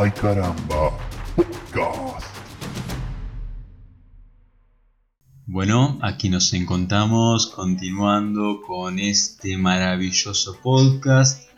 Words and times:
Ay 0.00 0.12
caramba, 0.12 0.96
podcast. 1.34 2.24
Bueno, 5.44 5.98
aquí 6.02 6.28
nos 6.28 6.52
encontramos 6.52 7.48
continuando 7.48 8.62
con 8.64 9.00
este 9.00 9.58
maravilloso 9.58 10.56
podcast. 10.62 11.50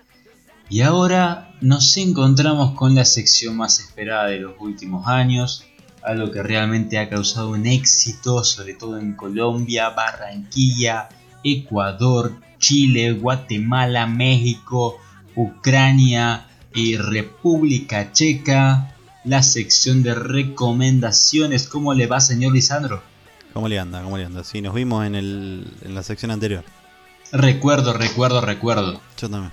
Y 0.71 0.80
ahora 0.80 1.53
nos 1.61 1.95
encontramos 1.98 2.73
con 2.73 2.95
la 2.95 3.05
sección 3.05 3.59
más 3.59 3.79
esperada 3.79 4.29
de 4.29 4.41
los 4.41 4.54
últimos 4.59 5.07
años, 5.07 5.66
algo 6.02 6.30
que 6.30 6.43
realmente 6.43 6.98
ha 6.98 7.11
causado 7.11 7.50
un 7.50 7.66
éxito, 7.66 8.43
sobre 8.43 8.72
todo 8.72 8.96
en 8.96 9.16
Colombia, 9.16 9.91
Barranquilla, 9.91 11.11
Ecuador, 11.45 12.41
Chile, 12.57 13.12
Guatemala, 13.12 14.07
México, 14.07 14.96
Ucrania 15.36 16.46
y 16.75 16.96
República 16.96 18.12
Checa. 18.12 18.97
La 19.24 19.42
sección 19.42 20.02
de 20.02 20.15
recomendaciones. 20.15 21.69
¿Cómo 21.69 21.93
le 21.93 22.06
va, 22.06 22.20
señor 22.20 22.55
Lisandro? 22.55 23.02
¿Cómo 23.52 23.69
le 23.69 23.79
anda? 23.79 24.02
¿Cómo 24.02 24.16
le 24.16 24.24
anda? 24.24 24.45
Sí, 24.45 24.62
nos 24.62 24.74
vimos 24.74 25.06
en, 25.06 25.15
el, 25.15 25.66
en 25.83 25.95
la 25.95 26.02
sección 26.02 26.30
anterior. 26.30 26.65
Recuerdo, 27.33 27.93
recuerdo, 27.93 28.41
recuerdo. 28.41 29.01
Yo 29.19 29.29
también. 29.29 29.52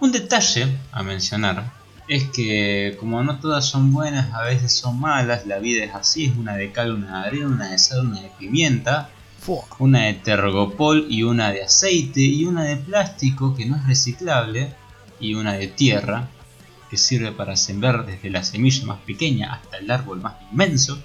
Un 0.00 0.12
detalle 0.12 0.78
a 0.92 1.02
mencionar 1.02 1.72
es 2.08 2.24
que 2.24 2.96
como 2.98 3.22
no 3.22 3.38
todas 3.38 3.64
son 3.64 3.92
buenas, 3.92 4.32
a 4.34 4.42
veces 4.42 4.72
son 4.72 5.00
malas, 5.00 5.46
la 5.46 5.58
vida 5.58 5.84
es 5.84 5.94
así, 5.94 6.26
es 6.26 6.36
una 6.36 6.54
de 6.56 6.72
cal, 6.72 6.92
una 6.92 7.22
de 7.22 7.28
arena, 7.28 7.46
una 7.46 7.70
de 7.70 7.78
sal, 7.78 8.06
una 8.06 8.20
de 8.20 8.30
pimienta, 8.38 9.10
una 9.78 10.04
de 10.04 10.14
tergopol 10.14 11.06
y 11.08 11.22
una 11.22 11.52
de 11.52 11.62
aceite 11.62 12.20
y 12.20 12.44
una 12.44 12.64
de 12.64 12.76
plástico 12.76 13.54
que 13.54 13.66
no 13.66 13.76
es 13.76 13.86
reciclable 13.86 14.74
y 15.24 15.34
una 15.34 15.54
de 15.54 15.68
tierra 15.68 16.28
que 16.90 16.96
sirve 16.96 17.32
para 17.32 17.56
sembrar 17.56 18.06
desde 18.06 18.30
la 18.30 18.44
semilla 18.44 18.84
más 18.86 19.00
pequeña 19.00 19.54
hasta 19.54 19.78
el 19.78 19.90
árbol 19.90 20.20
más 20.20 20.34
inmenso. 20.50 21.02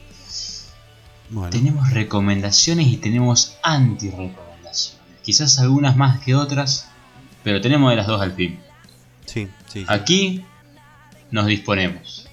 Bueno, 1.29 1.49
Tenemos 1.49 1.91
recomendaciones 1.91 2.87
y 2.87 2.97
tenemos 2.97 3.57
anti-recomendaciones. 3.63 4.99
Quizás 5.23 5.59
algunas 5.59 5.95
más 5.95 6.19
que 6.21 6.35
otras, 6.35 6.89
pero 7.43 7.61
tenemos 7.61 7.91
de 7.91 7.95
las 7.95 8.07
dos 8.07 8.21
al 8.21 8.33
fin. 8.33 8.59
sí, 9.25 9.47
sí. 9.67 9.81
sí. 9.81 9.85
Aquí 9.87 10.43
nos 11.31 11.45
disponemos. 11.45 12.25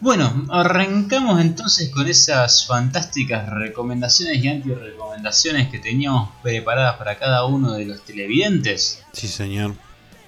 Bueno, 0.00 0.46
arrancamos 0.50 1.40
entonces 1.40 1.88
con 1.90 2.08
esas 2.08 2.66
fantásticas 2.66 3.48
recomendaciones 3.48 4.42
y 4.42 4.48
anti-recomendaciones 4.48 5.68
que 5.68 5.78
teníamos 5.78 6.28
preparadas 6.42 6.96
para 6.96 7.18
cada 7.18 7.46
uno 7.46 7.72
de 7.74 7.84
los 7.86 8.04
televidentes. 8.04 9.02
Sí, 9.12 9.28
señor. 9.28 9.74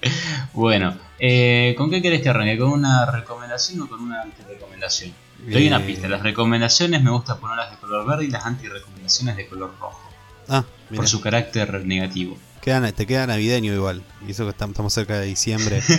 Bueno, 0.53 0.95
eh, 1.19 1.73
¿con 1.77 1.89
qué 1.89 2.01
querés 2.01 2.21
que 2.21 2.29
arranque? 2.29 2.57
¿Con 2.57 2.71
una 2.71 3.05
recomendación 3.05 3.81
o 3.81 3.87
con 3.89 4.01
una 4.01 4.21
anti-recomendación? 4.21 5.13
Te 5.45 5.51
doy 5.51 5.67
una 5.67 5.77
Eh, 5.77 5.85
pista. 5.85 6.07
Las 6.07 6.21
recomendaciones 6.23 7.03
me 7.03 7.11
gusta 7.11 7.37
ponerlas 7.37 7.71
de 7.71 7.77
color 7.77 8.07
verde 8.07 8.25
y 8.25 8.27
las 8.29 8.45
anti-recomendaciones 8.45 9.35
de 9.37 9.47
color 9.47 9.73
rojo. 9.79 10.01
Ah, 10.47 10.63
mira. 10.89 10.97
Por 11.01 11.07
su 11.07 11.21
carácter 11.21 11.85
negativo. 11.85 12.37
Queda- 12.61 12.91
te 12.91 13.05
queda 13.05 13.27
navideño 13.27 13.73
igual. 13.73 14.01
Y 14.27 14.31
eso 14.31 14.43
que 14.45 14.49
estamos, 14.51 14.73
estamos 14.73 14.93
cerca 14.93 15.19
de 15.19 15.25
diciembre. 15.27 15.81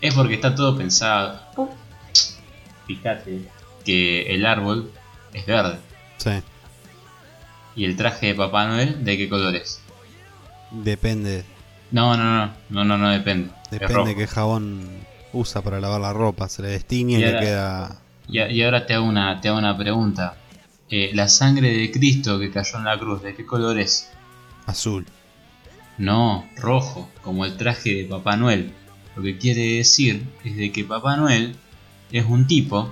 Es 0.00 0.14
porque 0.14 0.34
está 0.34 0.54
todo 0.54 0.78
pensado. 0.78 1.40
Fíjate 2.86 3.40
que 3.84 4.22
el 4.34 4.46
árbol 4.46 4.90
es 5.32 5.44
verde. 5.46 5.78
sí. 6.18 6.30
¿Y 7.76 7.84
el 7.86 7.96
traje 7.96 8.28
de 8.28 8.34
Papá 8.36 8.68
Noel 8.68 9.04
de 9.04 9.16
qué 9.18 9.28
color 9.28 9.56
es? 9.56 9.80
Depende. 10.70 11.44
No, 11.90 12.16
no, 12.16 12.22
no, 12.46 12.52
no, 12.70 12.84
no, 12.84 12.96
no 12.98 13.08
depende. 13.10 13.50
Depende 13.78 14.10
de 14.10 14.16
qué 14.16 14.26
jabón 14.26 14.88
usa 15.32 15.62
para 15.62 15.80
lavar 15.80 16.00
la 16.00 16.12
ropa. 16.12 16.48
Se 16.48 16.62
le 16.62 16.68
destiñe 16.68 17.18
y, 17.18 17.22
Y 17.22 17.24
le 17.24 17.38
queda. 17.38 18.00
Y, 18.28 18.62
ahora 18.62 18.86
te 18.86 18.94
hago 18.94 19.06
una, 19.06 19.40
te 19.40 19.48
hago 19.48 19.58
una 19.58 19.76
pregunta. 19.76 20.36
Eh, 20.90 21.10
la 21.14 21.28
sangre 21.28 21.76
de 21.76 21.90
Cristo 21.90 22.38
que 22.38 22.50
cayó 22.50 22.78
en 22.78 22.84
la 22.84 22.98
cruz, 22.98 23.22
¿de 23.22 23.34
qué 23.34 23.44
color 23.44 23.78
es? 23.78 24.10
azul. 24.66 25.06
No, 25.98 26.48
rojo, 26.56 27.08
como 27.22 27.44
el 27.44 27.56
traje 27.56 27.94
de 27.94 28.04
Papá 28.04 28.36
Noel. 28.36 28.72
Lo 29.14 29.22
que 29.22 29.38
quiere 29.38 29.76
decir 29.76 30.26
es 30.44 30.56
de 30.56 30.72
que 30.72 30.84
Papá 30.84 31.16
Noel 31.16 31.56
es 32.10 32.24
un 32.24 32.46
tipo 32.46 32.90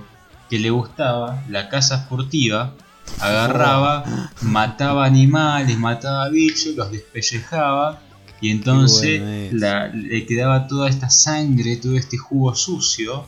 que 0.49 0.59
le 0.59 0.69
gustaba 0.69 1.43
la 1.49 1.67
caza 1.67 2.05
furtiva, 2.07 2.75
agarraba, 3.19 4.05
mataba 4.41 5.05
animales, 5.05 5.77
mataba 5.77 6.29
bichos, 6.29 6.75
los 6.75 6.91
despellejaba 6.91 8.01
y 8.47 8.51
entonces 8.51 9.19
bueno 9.21 9.33
es. 9.33 9.53
la- 9.53 9.87
le 9.87 10.25
quedaba 10.25 10.67
toda 10.67 10.89
esta 10.89 11.09
sangre, 11.09 11.77
todo 11.77 11.97
este 11.97 12.17
jugo 12.17 12.55
sucio 12.55 13.27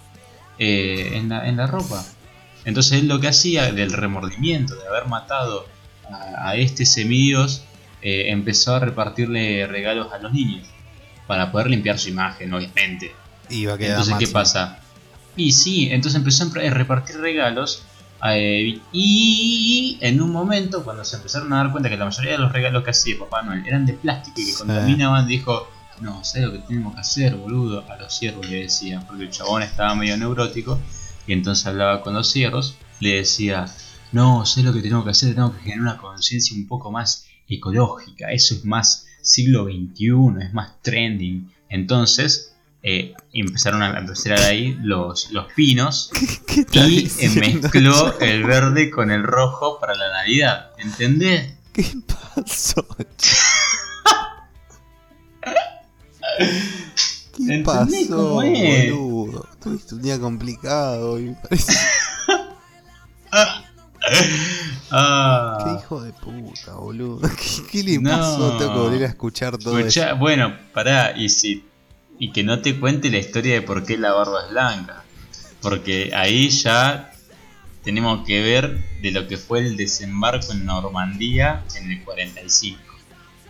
eh, 0.59 1.11
en, 1.15 1.29
la, 1.29 1.47
en 1.47 1.57
la 1.57 1.67
ropa. 1.67 2.05
Entonces 2.65 2.93
él 3.01 3.07
lo 3.07 3.19
que 3.19 3.27
hacía 3.27 3.71
del 3.71 3.91
remordimiento 3.93 4.75
de 4.75 4.87
haber 4.87 5.07
matado 5.07 5.65
a, 6.09 6.49
a 6.49 6.55
este 6.55 6.85
semidios 6.85 7.63
eh, 8.01 8.25
empezó 8.31 8.75
a 8.75 8.79
repartirle 8.79 9.67
regalos 9.67 10.11
a 10.13 10.17
los 10.19 10.31
niños 10.33 10.67
para 11.27 11.51
poder 11.51 11.67
limpiar 11.69 11.97
su 11.99 12.09
imagen, 12.09 12.53
obviamente. 12.53 13.11
A 13.45 13.49
quedar 13.49 13.71
Entonces, 13.79 14.05
¿qué 14.05 14.11
máximo. 14.11 14.33
pasa? 14.33 14.79
Y 15.35 15.51
sí, 15.51 15.89
entonces 15.91 16.17
empezó 16.19 16.43
a 16.45 16.69
repartir 16.69 17.17
regalos. 17.17 17.83
Eh, 18.23 18.79
y 18.91 19.97
en 20.01 20.21
un 20.21 20.31
momento, 20.31 20.83
cuando 20.83 21.03
se 21.03 21.17
empezaron 21.17 21.51
a 21.53 21.57
dar 21.57 21.71
cuenta 21.71 21.89
que 21.89 21.97
la 21.97 22.05
mayoría 22.05 22.31
de 22.33 22.37
los 22.39 22.51
regalos 22.51 22.83
que 22.83 22.91
hacía 22.91 23.17
Papá 23.19 23.41
Noel 23.43 23.65
eran 23.67 23.85
de 23.85 23.93
plástico 23.93 24.39
y 24.41 24.45
que 24.45 24.51
Sí. 24.51 24.57
contaminaban, 24.57 25.27
dijo: 25.27 25.69
No, 26.01 26.23
¿sabes 26.23 26.47
lo 26.47 26.53
que 26.53 26.59
tenemos 26.59 26.93
que 26.95 27.01
hacer, 27.01 27.35
boludo? 27.35 27.83
A 27.89 27.97
los 27.97 28.13
ciervos 28.13 28.49
le 28.49 28.61
decía, 28.63 29.01
porque 29.07 29.23
el 29.23 29.29
chabón 29.31 29.63
estaba 29.63 29.95
medio 29.95 30.17
neurótico. 30.17 30.79
Y 31.27 31.33
entonces 31.33 31.65
hablaba 31.67 32.01
con 32.01 32.13
los 32.13 32.29
ciervos, 32.29 32.75
le 32.99 33.15
decía: 33.15 33.65
No, 34.11 34.45
sé 34.45 34.63
lo 34.63 34.73
que 34.73 34.81
tenemos 34.81 35.03
que 35.05 35.11
hacer, 35.11 35.29
tenemos 35.29 35.55
que 35.55 35.61
generar 35.61 35.81
una 35.81 35.97
conciencia 35.97 36.55
un 36.57 36.67
poco 36.67 36.91
más 36.91 37.25
ecológica. 37.47 38.31
Eso 38.31 38.55
es 38.55 38.65
más 38.65 39.05
siglo 39.21 39.65
XXI, 39.65 40.45
es 40.47 40.53
más 40.53 40.81
trending. 40.81 41.51
Entonces 41.69 42.54
eh, 42.87 43.15
empezaron 43.33 43.81
a 43.81 43.97
empezar 43.97 44.37
ahí 44.41 44.77
los, 44.83 45.31
los 45.31 45.51
pinos 45.53 46.11
¿Qué 46.47 46.59
está 46.61 46.87
y 46.87 47.09
mezcló 47.39 48.19
el 48.19 48.43
verde 48.43 48.91
con 48.91 49.09
el 49.09 49.23
rojo 49.23 49.79
para 49.79 49.95
la 49.95 50.09
Navidad. 50.13 50.69
¿Entendés? 50.77 51.55
¿Qué 51.73 51.83
pasó? 52.07 52.85
¿Qué 57.35 57.55
¿Entendés 57.55 58.07
pasó, 58.07 58.29
boludo? 58.33 59.47
Tuviste 59.61 59.95
un 59.95 60.01
día 60.01 60.19
complicado 60.19 61.19
y 61.19 61.23
me 61.25 61.33
parece. 61.35 61.73
Ah, 64.91 65.57
Qué 65.63 65.71
hijo 65.83 65.99
de 66.01 66.13
puta, 66.13 66.75
boludo. 66.75 67.27
¿Qué, 67.27 67.63
qué 67.71 67.83
le 67.83 67.97
No. 67.99 68.11
pasó? 68.11 68.57
Tengo 68.57 68.73
que 68.73 68.79
volver 68.79 69.03
a 69.03 69.07
escuchar 69.07 69.57
todo 69.57 69.79
escuchá, 69.79 70.09
eso. 70.09 70.17
bueno, 70.17 70.55
pará, 70.73 71.17
y 71.17 71.27
si 71.27 71.65
y 72.19 72.31
que 72.31 72.43
no 72.43 72.61
te 72.61 72.79
cuente 72.79 73.09
la 73.09 73.17
historia 73.17 73.53
de 73.55 73.61
por 73.61 73.85
qué 73.85 73.97
la 73.97 74.13
barba 74.13 74.45
es 74.45 74.51
blanca. 74.51 75.03
Porque 75.61 76.11
ahí 76.15 76.49
ya 76.49 77.11
tenemos 77.83 78.25
que 78.25 78.41
ver 78.41 78.83
de 79.01 79.11
lo 79.11 79.27
que 79.27 79.37
fue 79.37 79.59
el 79.59 79.77
desembarco 79.77 80.51
en 80.51 80.65
Normandía 80.65 81.63
en 81.75 81.91
el 81.91 82.03
45. 82.03 82.79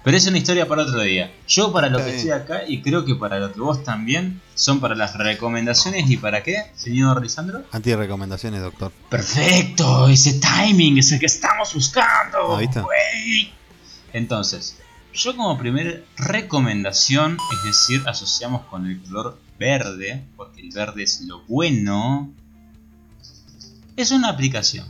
Pero 0.03 0.18
es 0.18 0.28
una 0.28 0.38
historia 0.38 0.68
para 0.68 0.84
otro 0.84 1.02
día. 1.02 1.34
Yo 1.48 1.74
para 1.74 1.90
lo 1.90 1.98
Está 1.98 2.12
que 2.12 2.16
bien. 2.18 2.28
estoy 2.30 2.40
acá 2.40 2.64
y 2.68 2.81
creo 2.84 3.06
que 3.06 3.16
para 3.16 3.40
lo 3.40 3.52
que 3.52 3.59
vos 3.59 3.84
también 3.84 4.40
son 4.53 4.80
para 4.80 4.94
las 4.94 5.16
recomendaciones 5.18 6.08
y 6.12 6.18
para 6.18 6.44
qué, 6.44 6.58
señor 6.76 7.24
Lisandro. 7.24 7.64
Anti-recomendaciones, 7.72 8.62
doctor. 8.62 8.92
Perfecto, 9.09 10.08
ese 10.08 10.40
timing 10.40 11.00
es 11.00 11.12
el 11.12 11.20
que 11.20 11.26
estamos 11.26 11.74
buscando. 11.74 12.56
Ah, 12.56 12.59
¿viste? 12.59 12.82
güey. 12.82 13.52
Entonces, 14.14 14.78
yo 15.16 15.36
como 15.36 15.58
primera 15.58 16.00
recomendación, 16.18 17.38
es 17.53 17.64
decir, 17.64 18.03
asociamos 18.08 18.64
con 18.66 18.86
el 18.86 19.02
color 19.02 19.40
verde, 19.58 20.23
porque 20.35 20.62
el 20.62 20.70
verde 20.72 21.03
es 21.03 21.22
lo 21.22 21.41
bueno, 21.47 22.32
es 23.96 24.12
una 24.12 24.29
aplicación 24.29 24.85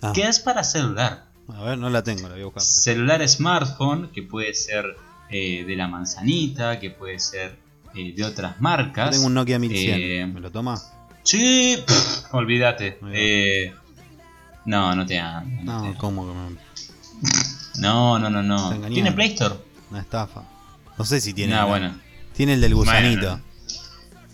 Ah, 0.00 0.12
que 0.14 0.22
es 0.22 0.40
para 0.40 0.64
celular. 0.64 1.26
a 1.48 1.62
ver, 1.62 1.78
no 1.78 1.88
la 1.90 2.02
tengo, 2.02 2.22
la 2.22 2.34
voy 2.34 2.42
a 2.42 2.44
buscar. 2.46 2.62
Celular 2.62 3.28
smartphone, 3.28 4.08
que 4.12 4.22
puede 4.22 4.52
ser 4.54 4.96
eh, 5.30 5.64
de 5.64 5.76
la 5.76 5.86
manzanita, 5.88 6.80
que 6.80 6.90
puede 6.90 7.18
ser 7.20 7.56
eh, 7.94 8.12
de 8.16 8.24
otras 8.24 8.56
Yo 8.56 8.62
marcas. 8.62 9.10
tengo 9.12 9.26
un 9.26 9.34
Nokia 9.34 9.58
1100. 9.60 10.00
Eh, 10.00 10.26
¿Me 10.26 10.40
lo 10.40 10.50
toma? 10.50 10.80
Sí, 11.22 11.76
pff, 11.86 12.34
olvídate. 12.34 12.98
Eh, 13.12 13.72
no, 14.64 14.94
no 14.96 15.06
te 15.06 15.18
anda. 15.20 15.62
no 15.62 15.84
No. 15.92 15.98
¿cómo 15.98 16.26
que 16.26 16.32
me- 16.34 17.51
No, 17.78 18.18
no, 18.18 18.30
no, 18.30 18.42
no. 18.42 18.66
Engañando. 18.68 18.94
¿Tiene 18.94 19.12
Play 19.12 19.28
Store? 19.32 19.54
Una 19.90 20.00
estafa. 20.00 20.42
No 20.98 21.04
sé 21.04 21.20
si 21.20 21.32
tiene. 21.32 21.54
La- 21.54 21.64
bueno. 21.64 21.94
Tiene 22.34 22.54
el 22.54 22.60
del 22.60 22.74
gusanito. 22.74 23.20
Bueno. 23.28 23.42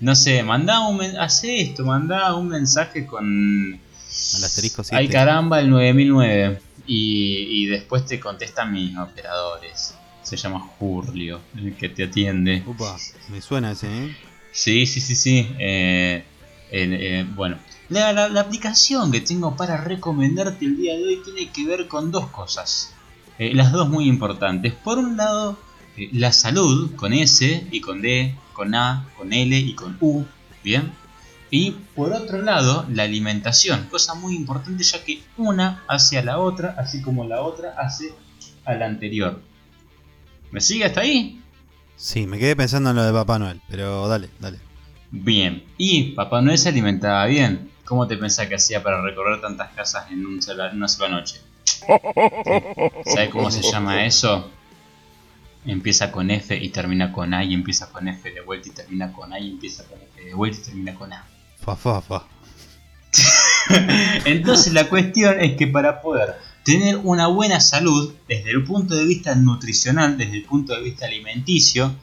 No 0.00 0.14
sé, 0.14 0.42
mandá 0.44 0.80
un 0.86 1.00
hace 1.18 1.60
esto, 1.60 1.84
mandá 1.84 2.34
un 2.36 2.48
mensaje 2.48 3.04
con 3.06 3.74
Al 3.74 4.44
asterisco 4.44 4.84
7. 4.84 4.96
Ay 4.96 5.08
caramba 5.08 5.58
el 5.60 5.70
9009 5.70 6.60
y, 6.86 7.62
y 7.64 7.66
después 7.66 8.06
te 8.06 8.20
contestan 8.20 8.72
mis 8.72 8.96
operadores. 8.96 9.94
Se 10.22 10.36
llama 10.36 10.60
Julio, 10.78 11.40
el 11.56 11.74
que 11.74 11.88
te 11.88 12.04
atiende. 12.04 12.62
Upa, 12.66 12.96
me 13.28 13.40
suena 13.40 13.72
ese, 13.72 13.86
¿eh? 13.88 14.16
Sí, 14.52 14.86
sí, 14.86 15.00
sí, 15.00 15.16
sí. 15.16 15.48
Eh, 15.58 16.24
eh, 16.70 17.26
bueno, 17.34 17.56
la, 17.88 18.12
la- 18.12 18.28
la 18.28 18.40
aplicación 18.42 19.10
que 19.10 19.20
tengo 19.22 19.56
para 19.56 19.78
recomendarte 19.78 20.64
el 20.66 20.76
día 20.76 20.94
de 20.96 21.04
hoy 21.04 21.20
tiene 21.24 21.50
que 21.50 21.66
ver 21.66 21.88
con 21.88 22.12
dos 22.12 22.28
cosas. 22.28 22.92
Eh, 23.38 23.54
las 23.54 23.72
dos 23.72 23.88
muy 23.88 24.06
importantes. 24.08 24.72
Por 24.74 24.98
un 24.98 25.16
lado, 25.16 25.58
eh, 25.96 26.08
la 26.12 26.32
salud 26.32 26.94
con 26.96 27.12
S 27.12 27.66
y 27.70 27.80
con 27.80 28.02
D, 28.02 28.34
con 28.52 28.74
A, 28.74 29.06
con 29.16 29.32
L 29.32 29.56
y 29.58 29.74
con 29.74 29.96
U. 30.00 30.24
Bien. 30.64 30.92
Y 31.50 31.70
por 31.94 32.12
otro 32.12 32.42
lado, 32.42 32.84
la 32.92 33.04
alimentación. 33.04 33.86
Cosa 33.90 34.14
muy 34.14 34.34
importante 34.36 34.82
ya 34.84 35.02
que 35.04 35.22
una 35.36 35.82
hace 35.88 36.18
a 36.18 36.22
la 36.24 36.38
otra, 36.38 36.74
así 36.78 37.00
como 37.00 37.24
la 37.24 37.40
otra 37.42 37.74
hace 37.78 38.12
a 38.64 38.74
la 38.74 38.86
anterior. 38.86 39.40
¿Me 40.50 40.60
sigue 40.60 40.84
hasta 40.84 41.00
ahí? 41.02 41.40
Sí, 41.96 42.26
me 42.26 42.38
quedé 42.38 42.54
pensando 42.54 42.90
en 42.90 42.96
lo 42.96 43.02
de 43.04 43.12
Papá 43.12 43.38
Noel, 43.38 43.60
pero 43.68 44.06
dale, 44.08 44.28
dale. 44.40 44.58
Bien. 45.10 45.64
Y 45.78 46.12
Papá 46.12 46.42
Noel 46.42 46.58
se 46.58 46.68
alimentaba 46.68 47.24
bien. 47.26 47.70
¿Cómo 47.84 48.06
te 48.06 48.16
pensás 48.18 48.46
que 48.48 48.56
hacía 48.56 48.82
para 48.82 49.00
recorrer 49.00 49.40
tantas 49.40 49.72
casas 49.72 50.10
en, 50.10 50.26
un 50.26 50.42
sola- 50.42 50.70
en 50.70 50.76
una 50.76 50.88
sola 50.88 51.08
noche? 51.08 51.40
¿Sabes 53.04 53.30
cómo 53.30 53.50
se 53.50 53.62
llama 53.62 54.04
eso? 54.04 54.50
Empieza 55.66 56.10
con 56.12 56.30
F 56.30 56.56
y 56.56 56.68
termina 56.70 57.12
con 57.12 57.34
A 57.34 57.44
y 57.44 57.54
empieza 57.54 57.90
con 57.90 58.08
F 58.08 58.30
de 58.30 58.40
vuelta 58.40 58.68
y 58.68 58.72
termina 58.72 59.12
con 59.12 59.32
A 59.32 59.38
y 59.40 59.50
empieza 59.50 59.84
con 59.84 59.98
F 60.00 60.24
de 60.24 60.34
vuelta 60.34 60.58
y 60.60 60.64
termina 60.64 60.94
con 60.94 61.12
A. 61.12 61.24
Fa, 61.60 61.76
fa, 61.76 62.00
fa. 62.00 62.26
Entonces 64.24 64.72
la 64.72 64.88
cuestión 64.88 65.40
es 65.40 65.56
que 65.56 65.66
para 65.66 66.00
poder 66.00 66.36
tener 66.64 66.96
una 66.98 67.26
buena 67.26 67.60
salud 67.60 68.12
desde 68.28 68.50
el 68.50 68.64
punto 68.64 68.94
de 68.94 69.04
vista 69.04 69.34
nutricional, 69.34 70.16
desde 70.18 70.36
el 70.36 70.44
punto 70.44 70.74
de 70.74 70.82
vista 70.82 71.06
alimenticio, 71.06 71.94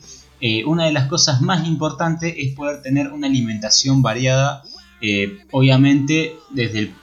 eh, 0.41 0.65
una 0.65 0.85
de 0.85 0.91
las 0.91 1.07
cosas 1.07 1.41
más 1.41 1.65
importantes 1.67 2.33
es 2.37 2.53
poder 2.55 2.81
tener 2.81 3.07
una 3.11 3.27
alimentación 3.27 4.01
variada, 4.01 4.63
eh, 5.01 5.39
obviamente 5.51 6.35
desde 6.51 6.79
el- 6.79 6.95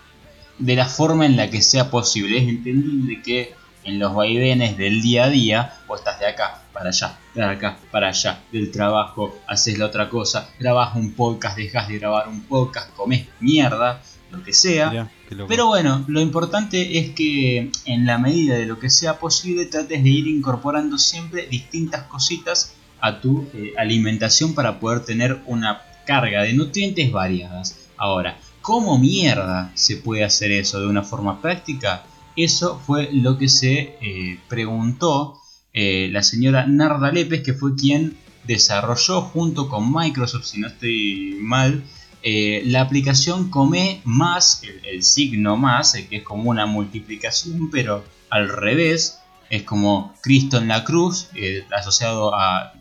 de 0.62 0.76
la 0.76 0.87
forma 0.87 1.26
en 1.26 1.37
la 1.37 1.50
que 1.50 1.61
sea 1.61 1.91
posible. 1.91 2.38
Es 2.38 2.49
entendible 2.49 3.20
que 3.23 3.55
en 3.85 3.99
los 3.99 4.14
vaivenes 4.14 4.79
del 4.79 5.03
día 5.03 5.25
a 5.25 5.29
día, 5.29 5.75
vos 5.88 5.99
estás 5.99 6.20
de 6.20 6.26
acá 6.26 6.62
para 6.73 6.91
allá, 6.91 7.19
de 7.35 7.44
acá 7.44 7.79
para 7.91 8.09
allá, 8.09 8.41
del 8.53 8.70
trabajo, 8.70 9.37
haces 9.49 9.76
la 9.79 9.87
otra 9.87 10.09
cosa, 10.09 10.50
grabás 10.61 10.94
un 10.94 11.12
podcast, 11.12 11.56
dejas 11.56 11.88
de 11.88 11.99
grabar 11.99 12.29
un 12.29 12.43
podcast, 12.43 12.94
comes 12.94 13.26
mierda, 13.41 14.00
lo 14.31 14.43
que 14.43 14.53
sea. 14.53 14.91
Mirá. 14.91 15.11
Pero 15.49 15.67
bueno, 15.67 16.05
lo 16.06 16.20
importante 16.20 16.99
es 16.99 17.11
que 17.11 17.70
en 17.87 18.06
la 18.06 18.19
medida 18.19 18.56
de 18.56 18.67
lo 18.67 18.79
que 18.79 18.91
sea 18.91 19.19
posible 19.19 19.67
trates 19.67 20.03
de 20.03 20.09
ir 20.09 20.29
incorporando 20.29 20.97
siempre 20.97 21.47
distintas 21.49 22.05
cositas 22.05 22.75
a 23.00 23.20
tu 23.20 23.49
eh, 23.53 23.73
alimentación 23.76 24.55
para 24.55 24.79
poder 24.79 25.05
tener 25.05 25.41
una 25.47 25.82
carga 26.06 26.43
de 26.43 26.53
nutrientes 26.53 27.11
variadas. 27.11 27.79
Ahora, 27.97 28.37
¿cómo 28.62 28.99
mierda 28.99 29.73
se 29.75 29.97
puede 29.97 30.25
hacer 30.25 30.53
eso 30.53 30.81
de 30.81 30.87
una 30.87 31.03
forma 31.03 31.43
práctica? 31.43 32.05
Eso 32.37 32.79
fue 32.79 33.11
lo 33.12 33.37
que 33.37 33.49
se 33.49 33.99
eh, 34.00 34.38
preguntó 34.49 35.38
eh, 35.75 36.09
la 36.11 36.23
señora 36.23 36.67
Narda 36.67 37.12
Lépez, 37.12 37.43
que 37.43 37.53
fue 37.53 37.75
quien 37.75 38.17
desarrolló 38.44 39.20
junto 39.20 39.69
con 39.69 39.93
Microsoft, 39.93 40.44
si 40.44 40.61
no 40.61 40.69
estoy 40.69 41.37
mal, 41.41 41.85
eh, 42.23 42.62
la 42.67 42.81
aplicación 42.81 43.50
Come 43.50 44.00
más, 44.05 44.62
el, 44.85 45.03
signo 45.03 45.56
más, 45.56 45.93
que 46.09 46.17
es 46.17 46.23
como 46.23 46.50
una 46.50 46.67
multiplicación, 46.67 47.70
pero 47.70 48.05
al 48.31 48.49
revés, 48.49 49.19
es 49.50 49.64
como 49.64 50.14
Cristo 50.23 50.59
en 50.59 50.69
la 50.69 50.85
cruz, 50.85 51.29
asociado 51.76 52.35
a, 52.35 52.73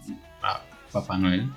a 0.42 0.62
Papá 0.92 1.18
Noel. 1.18 1.50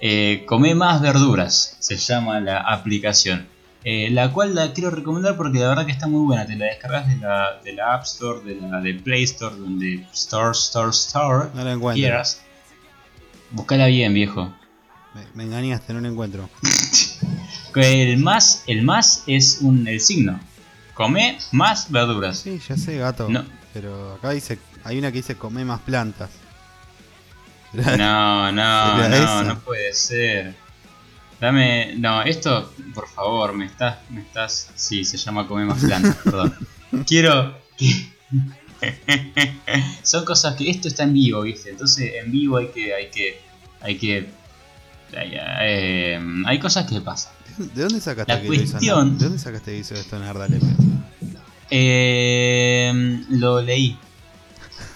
Eh, 0.00 0.44
come 0.46 0.74
más 0.74 1.00
verduras, 1.00 1.76
se 1.80 1.96
llama 1.96 2.40
la 2.40 2.58
aplicación. 2.58 3.48
Eh, 3.84 4.10
la 4.10 4.32
cual 4.32 4.54
la 4.54 4.72
quiero 4.72 4.90
recomendar 4.90 5.36
porque 5.36 5.58
la 5.60 5.68
verdad 5.68 5.86
que 5.86 5.92
está 5.92 6.08
muy 6.08 6.26
buena. 6.26 6.44
Te 6.46 6.56
la 6.56 6.66
descargas 6.66 7.08
de 7.08 7.16
la, 7.16 7.60
de 7.64 7.72
la 7.72 7.94
App 7.94 8.02
Store, 8.04 8.40
de 8.44 8.60
la 8.60 8.80
de 8.80 8.94
Play 8.94 9.22
Store, 9.22 9.54
donde 9.56 10.06
Store, 10.12 10.50
Store, 10.52 10.90
Store 10.90 11.48
No 11.54 11.64
lo 11.64 11.70
encuentro. 11.70 12.00
quieras. 12.00 12.42
Buscala 13.50 13.86
bien, 13.86 14.12
viejo. 14.12 14.52
Me, 15.14 15.22
me 15.34 15.44
engañaste, 15.44 15.94
no 15.94 16.00
lo 16.00 16.08
encuentro. 16.08 16.48
El 17.74 18.18
más, 18.18 18.64
el 18.66 18.82
más 18.82 19.22
es 19.28 19.58
un, 19.60 19.86
el 19.86 20.00
signo. 20.00 20.40
Come 20.94 21.38
más 21.52 21.90
verduras. 21.92 22.38
Sí, 22.38 22.60
ya 22.66 22.76
sé, 22.76 22.98
gato. 22.98 23.28
No. 23.28 23.44
Pero 23.72 24.14
acá 24.14 24.30
dice, 24.30 24.58
hay 24.82 24.98
una 24.98 25.12
que 25.12 25.18
dice 25.18 25.36
come 25.36 25.64
más 25.64 25.80
plantas. 25.80 26.30
No, 27.72 28.52
no, 28.52 29.02
¿Sería 29.02 29.20
no, 29.20 29.42
no 29.42 29.60
puede 29.60 29.92
ser. 29.94 30.54
Dame, 31.40 31.94
no, 31.96 32.22
esto, 32.22 32.72
por 32.94 33.08
favor, 33.08 33.52
me 33.52 33.66
estás, 33.66 33.98
me 34.10 34.22
estás, 34.22 34.70
sí, 34.74 35.04
se 35.04 35.16
llama 35.16 35.46
comer 35.46 35.66
más 35.66 35.78
plantas, 35.78 36.16
perdón. 36.24 36.54
Quiero, 37.06 37.56
son 40.02 40.24
cosas 40.24 40.56
que 40.56 40.68
esto 40.68 40.88
está 40.88 41.04
en 41.04 41.14
vivo, 41.14 41.42
viste, 41.42 41.70
entonces 41.70 42.12
en 42.22 42.32
vivo 42.32 42.56
hay 42.56 42.68
que, 42.68 42.92
hay 42.92 43.10
que, 43.10 43.40
hay 43.80 43.98
que, 43.98 44.28
hay, 45.16 45.32
eh, 45.62 46.20
hay 46.46 46.58
cosas 46.58 46.86
que 46.86 47.00
pasan. 47.00 47.32
¿De 47.56 47.82
dónde 47.82 48.00
sacaste 48.00 48.32
La 48.32 48.40
que 48.40 48.54
hizo 48.54 48.78
¿De 48.78 48.88
dónde 48.88 49.38
sacaste 49.38 49.72
que 49.72 49.78
hizo 49.78 49.94
esto 49.94 50.18
Lépez? 50.48 50.68
Eh, 51.70 53.22
lo 53.30 53.60
leí 53.60 53.96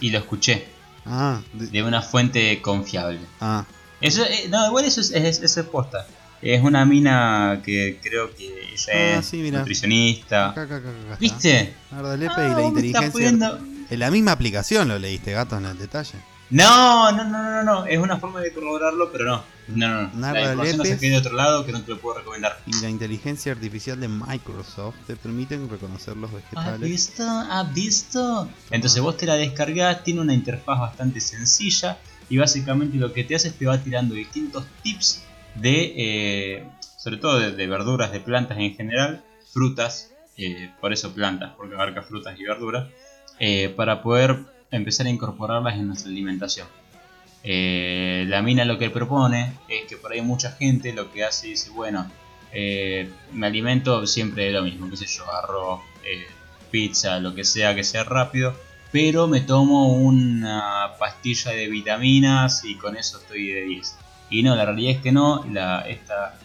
y 0.01 0.11
lo 0.11 0.19
escuché 0.19 0.73
Ah, 1.05 1.41
de- 1.53 1.67
de 1.67 1.83
una 1.83 2.01
fuente 2.03 2.61
confiable. 2.63 3.21
ah, 3.41 3.65
Eso, 4.01 4.25
eh, 4.25 4.47
no, 4.49 4.67
igual 4.67 4.85
eso 4.85 5.01
es, 5.01 5.11
es, 5.13 5.41
eso 5.43 5.61
es 5.61 5.67
posta. 5.67 6.07
Es 6.41 6.61
una 6.63 6.85
mina 6.85 7.61
que 7.65 7.99
creo 8.03 8.35
que 8.35 8.47
ella 8.73 8.93
Ah, 9.17 9.19
es 9.21 9.27
sí, 9.27 9.37
mira. 9.39 9.61
nutricionista. 9.61 10.51
acá, 10.51 10.63
acá, 10.63 10.77
acá, 10.77 10.89
acá 10.89 10.99
está. 11.13 11.17
¿Viste? 11.21 11.75
Ah, 11.93 12.03
y 12.17 12.55
la 12.55 12.63
inteligencia. 12.67 13.13
poniendo- 13.13 13.59
En 13.91 13.99
la 13.99 14.11
misma 14.11 14.33
aplicación 14.33 14.89
lo 14.89 14.99
leíste, 14.99 15.33
gato, 15.33 15.59
en 15.59 15.67
el 15.67 15.79
detalle. 15.79 16.15
No, 16.53 17.11
no, 17.13 17.25
no, 17.25 17.43
no, 17.43 17.63
no. 17.63 17.87
Es 17.87 17.99
una 17.99 18.19
forma 18.19 18.41
de 18.41 18.53
corroborarlo, 18.53 19.11
pero 19.11 19.25
no. 19.25 19.43
No, 19.69 19.89
no, 19.89 20.03
no. 20.03 20.11
Narda 20.21 20.33
La 20.41 20.41
información 20.43 20.79
la 20.79 20.85
Lépez. 20.85 20.97
saqué 20.99 21.11
de 21.11 21.17
otro 21.17 21.33
lado 21.35 21.65
que 21.65 21.73
no 21.73 21.83
te 21.83 21.91
lo 21.93 21.99
puedo 21.99 22.19
recomendar. 22.19 22.59
Y 22.67 22.81
la 22.83 22.91
inteligencia 22.91 23.53
artificial 23.53 23.99
de 24.01 24.09
Microsoft 24.09 24.97
te 25.07 25.17
permiten 25.17 25.69
reconocer 25.71 26.17
los 26.17 26.31
¿Has 26.31 26.37
vegetales. 26.37 26.81
visto? 26.81 27.23
¿Has 27.27 27.73
visto? 27.73 28.49
Entonces 28.71 29.01
vos 29.01 29.17
te 29.17 29.27
la 29.27 29.35
descargás, 29.37 30.05
tiene 30.05 30.21
una 30.21 30.35
interfaz 30.35 30.79
bastante 30.79 31.21
sencilla 31.21 31.99
y 32.29 32.37
básicamente 32.39 32.99
lo 32.99 33.13
que 33.13 33.25
te 33.25 33.35
hace 33.35 33.49
es 33.49 33.55
te 33.55 33.67
va 33.67 33.79
tirando 33.79 34.15
distintos 34.15 34.65
tips 34.83 35.23
de, 35.55 35.95
eh, 35.97 36.69
sobre 36.99 37.17
todo 37.19 37.39
de, 37.39 37.53
de 37.53 37.67
verduras, 37.67 38.13
de 38.13 38.21
plantas 38.21 38.59
en 38.59 38.75
general, 38.75 39.25
frutas, 39.53 40.11
eh, 40.37 40.71
por 40.81 40.93
eso 40.93 41.13
plantas, 41.15 41.53
porque 41.57 41.75
abarca 41.75 42.03
frutas 42.03 42.39
y 42.39 42.43
verduras, 42.45 42.89
eh, 43.39 43.69
para 43.75 44.03
poder 44.03 44.45
empezar 44.73 45.07
a 45.07 45.11
incorporarlas 45.11 45.75
en 45.75 45.87
nuestra 45.87 46.11
alimentación. 46.11 46.67
Eh, 47.45 48.25
la 48.29 48.41
mina 48.43 48.65
lo 48.65 48.79
que 48.79 48.91
propone 48.91 49.53
es 49.69 49.87
que 49.89 49.97
por 49.97 50.13
ahí 50.13 50.21
mucha 50.23 50.53
gente 50.53 50.93
lo 50.93 51.11
que 51.13 51.25
hace 51.25 51.49
dice, 51.49 51.71
bueno, 51.71 52.11
eh, 52.53 53.11
me 53.33 53.47
alimento 53.47 54.07
siempre 54.07 54.45
de 54.45 54.51
lo 54.53 54.63
mismo, 54.63 54.89
qué 54.91 54.97
sé 54.97 55.07
yo, 55.07 55.25
arroz, 55.31 55.81
eh, 56.05 56.27
pizza, 56.71 57.19
lo 57.19 57.35
que 57.35 57.45
sea 57.45 57.75
que 57.75 57.85
sea 57.85 58.05
rápido, 58.05 58.55
pero 58.93 59.27
me 59.27 59.41
tomo 59.41 59.93
una 59.93 60.93
pastilla 60.99 61.51
de 61.51 61.69
vitaminas 61.69 62.65
y 62.65 62.77
con 62.77 62.97
eso 62.97 63.19
estoy 63.19 63.49
de 63.49 63.63
10. 63.63 63.97
Y 64.31 64.43
no, 64.43 64.55
la 64.55 64.65
realidad 64.65 64.97
es 64.97 65.03
que 65.03 65.13
no, 65.13 65.45
esta 65.87 66.39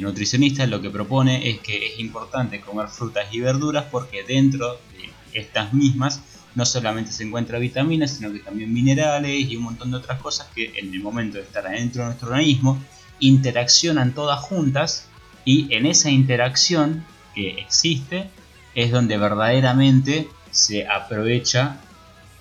nutricionista 0.00 0.66
lo 0.66 0.80
que 0.80 0.90
propone 0.90 1.48
es 1.48 1.60
que 1.60 1.86
es 1.86 2.00
importante 2.00 2.60
comer 2.60 2.88
frutas 2.88 3.26
y 3.32 3.40
verduras 3.40 3.86
porque 3.90 4.24
dentro 4.24 4.78
de 4.92 5.10
estas 5.32 5.72
mismas 5.72 6.22
no 6.54 6.66
solamente 6.66 7.12
se 7.12 7.24
encuentra 7.24 7.58
vitaminas, 7.58 8.10
sino 8.12 8.32
que 8.32 8.40
también 8.40 8.72
minerales 8.72 9.48
y 9.50 9.56
un 9.56 9.62
montón 9.64 9.90
de 9.90 9.98
otras 9.98 10.20
cosas 10.20 10.48
que 10.54 10.72
en 10.76 10.92
el 10.92 11.00
momento 11.00 11.38
de 11.38 11.44
estar 11.44 11.66
adentro 11.66 12.02
de 12.02 12.06
nuestro 12.08 12.28
organismo 12.28 12.82
interaccionan 13.20 14.12
todas 14.14 14.40
juntas 14.40 15.06
y 15.44 15.72
en 15.74 15.86
esa 15.86 16.10
interacción 16.10 17.04
que 17.34 17.50
existe 17.60 18.28
es 18.74 18.90
donde 18.90 19.16
verdaderamente 19.18 20.28
se 20.50 20.86
aprovecha 20.88 21.76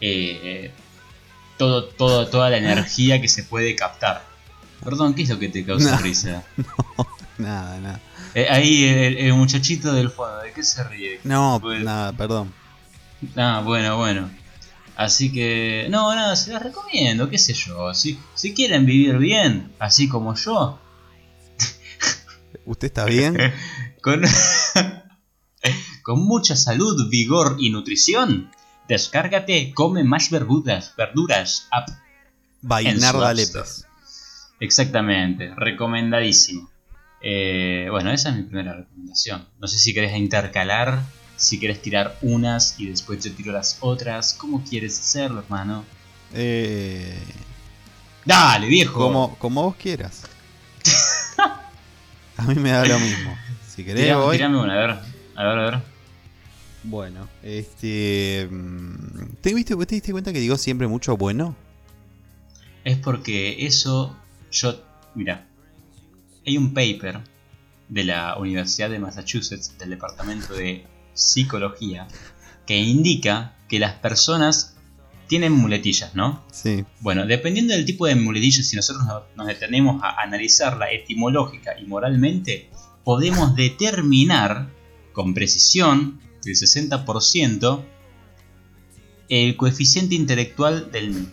eh, 0.02 0.72
todo, 1.58 1.86
todo, 1.86 2.28
toda 2.28 2.50
la 2.50 2.58
energía 2.58 3.22
que 3.22 3.28
se 3.28 3.44
puede 3.44 3.76
captar. 3.76 4.26
Perdón, 4.84 5.14
¿qué 5.14 5.24
es 5.24 5.30
lo 5.30 5.38
que 5.40 5.50
te 5.50 5.66
causa 5.66 5.92
No. 5.98 6.02
risa? 6.02 6.44
Nada, 7.38 7.80
nada. 7.80 8.00
Eh, 8.36 8.48
ahí 8.50 8.84
el, 8.84 9.18
el 9.18 9.34
muchachito 9.34 9.94
del 9.94 10.10
fondo, 10.10 10.40
¿de 10.40 10.52
qué 10.52 10.62
se 10.64 10.84
ríe? 10.84 11.20
No, 11.24 11.60
Pues- 11.62 11.84
nada, 11.84 12.12
perdón. 12.14 12.54
Ah, 13.36 13.62
bueno, 13.64 13.98
bueno. 13.98 14.30
Así 14.96 15.32
que, 15.32 15.88
no, 15.90 16.14
nada, 16.14 16.36
se 16.36 16.52
las 16.52 16.62
recomiendo, 16.62 17.30
qué 17.30 17.38
sé 17.38 17.54
yo. 17.54 17.94
Si, 17.94 18.20
si 18.36 18.54
quieren 18.54 18.86
vivir 18.86 19.18
bien, 19.18 19.72
así 19.80 20.10
como 20.10 20.36
yo, 20.36 20.80
¿Usted 22.66 22.88
está 22.88 23.06
bien? 23.06 23.38
con, 24.02 24.24
con 26.04 26.24
mucha 26.26 26.56
salud, 26.56 27.10
vigor 27.10 27.58
y 27.60 27.70
nutrición, 27.70 28.52
descárgate 28.88 29.74
Come 29.74 30.04
Más 30.04 30.30
Verduras, 30.30 30.94
verduras 30.98 31.68
app. 31.72 31.90
Lépez. 33.34 33.86
Exactamente, 34.60 35.54
recomendadísimo. 35.56 36.70
Eh, 37.22 37.88
bueno, 37.90 38.12
esa 38.12 38.30
es 38.30 38.36
mi 38.36 38.44
primera 38.44 38.74
recomendación. 38.74 39.48
No 39.60 39.68
sé 39.68 39.78
si 39.78 39.94
querés 39.94 40.18
intercalar, 40.18 41.02
si 41.40 41.60
querés 41.60 41.82
tirar 41.82 42.18
unas 42.22 42.80
y 42.80 42.86
después 42.88 43.24
yo 43.24 43.34
tiro 43.34 43.52
las 43.52 43.78
otras. 43.82 44.34
¿Cómo 44.36 44.64
quieres 44.64 45.00
hacerlo, 45.00 45.40
hermano? 45.40 45.84
Eh, 46.34 47.18
Dale, 48.26 48.68
viejo. 48.68 48.94
como, 49.00 49.36
como 49.40 49.64
vos 49.64 49.76
quieras. 49.76 50.22
A 52.38 52.44
mí 52.44 52.56
me 52.56 52.70
da 52.72 52.86
lo 52.86 53.00
mismo. 53.00 53.36
Si 53.68 53.84
querés, 53.84 54.04
Tirame, 54.04 54.22
voy. 54.24 54.36
tirame 54.38 54.58
una, 54.60 54.74
a 54.74 54.78
ver. 54.78 54.90
A 55.36 55.44
ver, 55.44 55.58
a 55.60 55.64
ver. 55.72 55.80
Bueno, 56.84 57.28
este. 57.44 58.48
mm, 58.50 59.36
¿Te, 59.42 59.54
viste, 59.54 59.76
¿Te 59.76 59.96
diste 59.96 60.12
cuenta 60.14 60.32
que 60.32 60.40
digo 60.40 60.58
siempre 60.58 60.88
mucho 60.88 61.18
bueno? 61.18 61.56
Es 62.86 62.98
porque 62.98 63.66
eso, 63.66 64.16
yo, 64.52 64.82
mira, 65.16 65.46
hay 66.48 66.58
un 66.58 66.74
paper 66.74 67.20
de 67.90 68.04
la 68.06 68.38
Universidad 68.38 68.90
de 68.90 69.00
Massachusetts, 69.00 69.78
del 69.78 69.90
Departamento 69.90 70.54
de 70.54 70.86
Psicología, 71.20 72.08
que 72.66 72.78
indica 72.78 73.56
que 73.68 73.80
las 73.80 73.94
personas 73.96 74.76
tienen 75.28 75.52
muletillas, 75.54 76.16
¿no? 76.16 76.44
Sí. 76.52 76.86
Bueno, 77.02 77.26
dependiendo 77.28 77.74
del 77.74 77.86
tipo 77.86 78.08
de 78.08 78.16
muletillas, 78.16 78.66
si 78.68 78.76
nosotros 78.76 79.06
no- 79.06 79.24
nos 79.36 79.48
detenemos 79.48 80.02
a 80.04 80.22
analizarla 80.22 80.92
etimológica 80.92 81.78
y 81.80 81.86
moralmente, 81.86 82.70
podemos 83.04 83.56
determinar 83.56 84.70
con 85.14 85.34
precisión 85.36 86.20
del 86.44 86.56
60% 86.56 87.84
el 89.30 89.56
coeficiente 89.56 90.16
intelectual 90.16 90.92
del 90.92 91.10
mismo. 91.12 91.32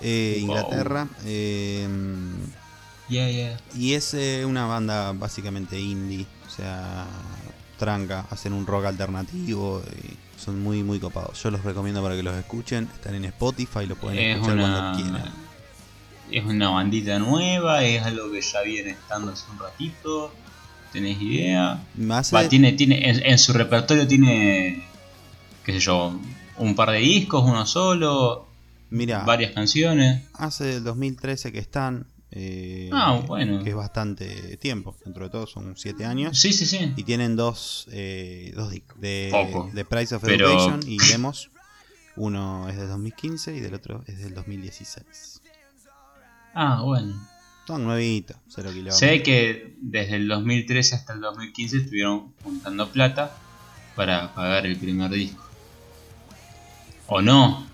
eh, 0.00 0.34
Wow. 0.40 0.42
Inglaterra. 0.48 1.08
eh, 1.24 1.88
Yeah, 3.08 3.28
yeah. 3.30 3.60
y 3.76 3.92
es 3.92 4.16
una 4.46 4.64
banda 4.66 5.12
básicamente 5.12 5.78
indie, 5.78 6.26
o 6.46 6.50
sea, 6.50 7.06
tranca, 7.78 8.26
hacen 8.30 8.54
un 8.54 8.66
rock 8.66 8.86
alternativo, 8.86 9.82
y 10.02 10.40
son 10.40 10.62
muy, 10.62 10.82
muy 10.82 10.98
copados. 10.98 11.42
Yo 11.42 11.50
los 11.50 11.62
recomiendo 11.64 12.02
para 12.02 12.16
que 12.16 12.22
los 12.22 12.34
escuchen, 12.34 12.88
están 12.94 13.14
en 13.14 13.26
Spotify, 13.26 13.84
lo 13.86 13.96
pueden 13.96 14.18
Es 14.18 14.34
escuchar 14.36 14.56
una, 14.56 14.62
cuando 14.94 15.02
quieran. 15.02 15.32
es 16.30 16.44
una 16.46 16.70
bandita 16.70 17.18
nueva, 17.18 17.84
es 17.84 18.02
algo 18.02 18.32
que 18.32 18.40
ya 18.40 18.62
viene 18.62 18.90
estando 18.92 19.32
hace 19.32 19.44
un 19.52 19.58
ratito. 19.58 20.32
¿Tenés 20.90 21.20
idea? 21.20 21.82
Más 21.96 22.32
Va, 22.34 22.48
tiene, 22.48 22.72
tiene, 22.72 23.10
en, 23.10 23.22
en 23.26 23.38
su 23.38 23.52
repertorio 23.52 24.06
tiene, 24.08 24.82
qué 25.64 25.72
sé 25.72 25.80
yo, 25.80 26.18
un 26.58 26.74
par 26.74 26.90
de 26.90 26.98
discos, 26.98 27.42
uno 27.44 27.66
solo, 27.66 28.46
mira, 28.90 29.24
varias 29.24 29.52
canciones. 29.52 30.22
hace 30.34 30.76
el 30.76 30.84
2013 30.84 31.52
que 31.52 31.58
están, 31.58 32.06
eh, 32.30 32.90
Ah, 32.92 33.20
bueno. 33.26 33.62
que 33.62 33.70
es 33.70 33.76
bastante 33.76 34.56
tiempo, 34.58 34.96
dentro 35.04 35.24
de 35.24 35.30
todo 35.30 35.46
son 35.46 35.76
7 35.76 36.04
años. 36.04 36.38
Sí, 36.38 36.52
sí, 36.52 36.66
sí. 36.66 36.92
Y 36.96 37.02
tienen 37.04 37.36
dos, 37.36 37.86
eh, 37.92 38.52
dos 38.56 38.70
discos 38.70 39.00
de, 39.00 39.28
Poco. 39.30 39.70
de 39.72 39.84
Price 39.84 40.14
of 40.14 40.22
Pero- 40.24 40.48
Education 40.48 40.80
y 40.86 40.98
Demos. 41.08 41.50
Uno 42.16 42.68
es 42.68 42.76
del 42.76 42.88
2015 42.88 43.56
y 43.56 43.60
del 43.60 43.74
otro 43.74 44.04
es 44.06 44.18
del 44.20 44.34
2016. 44.34 45.40
Ah, 46.54 46.80
bueno. 46.82 47.14
Son 47.66 47.82
nuevitos, 47.84 48.36
kilómetros. 48.54 48.98
Sé 48.98 49.22
que 49.22 49.74
desde 49.80 50.16
el 50.16 50.28
2013 50.28 50.94
hasta 50.94 51.14
el 51.14 51.20
2015 51.20 51.78
estuvieron 51.78 52.32
juntando 52.44 52.88
plata 52.90 53.36
para 53.96 54.34
pagar 54.34 54.66
el 54.66 54.76
primer 54.76 55.10
disco. 55.10 55.42
¿O 57.16 57.22
no? 57.22 57.64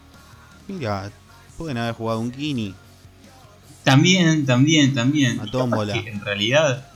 Mira, 0.68 1.10
pueden 1.56 1.78
haber 1.78 1.94
jugado 1.94 2.20
un 2.20 2.30
Kini. 2.30 2.74
También, 3.84 4.44
también, 4.44 4.92
también. 4.92 5.40
A 5.40 5.46
tómbola. 5.46 5.96
en 5.96 6.20
realidad 6.22 6.86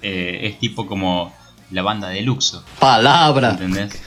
eh, 0.00 0.42
es 0.44 0.60
tipo 0.60 0.86
como 0.86 1.34
la 1.72 1.82
banda 1.82 2.08
de 2.10 2.22
Luxo, 2.22 2.64
Palabra. 2.78 3.50
¿entendés? 3.50 4.00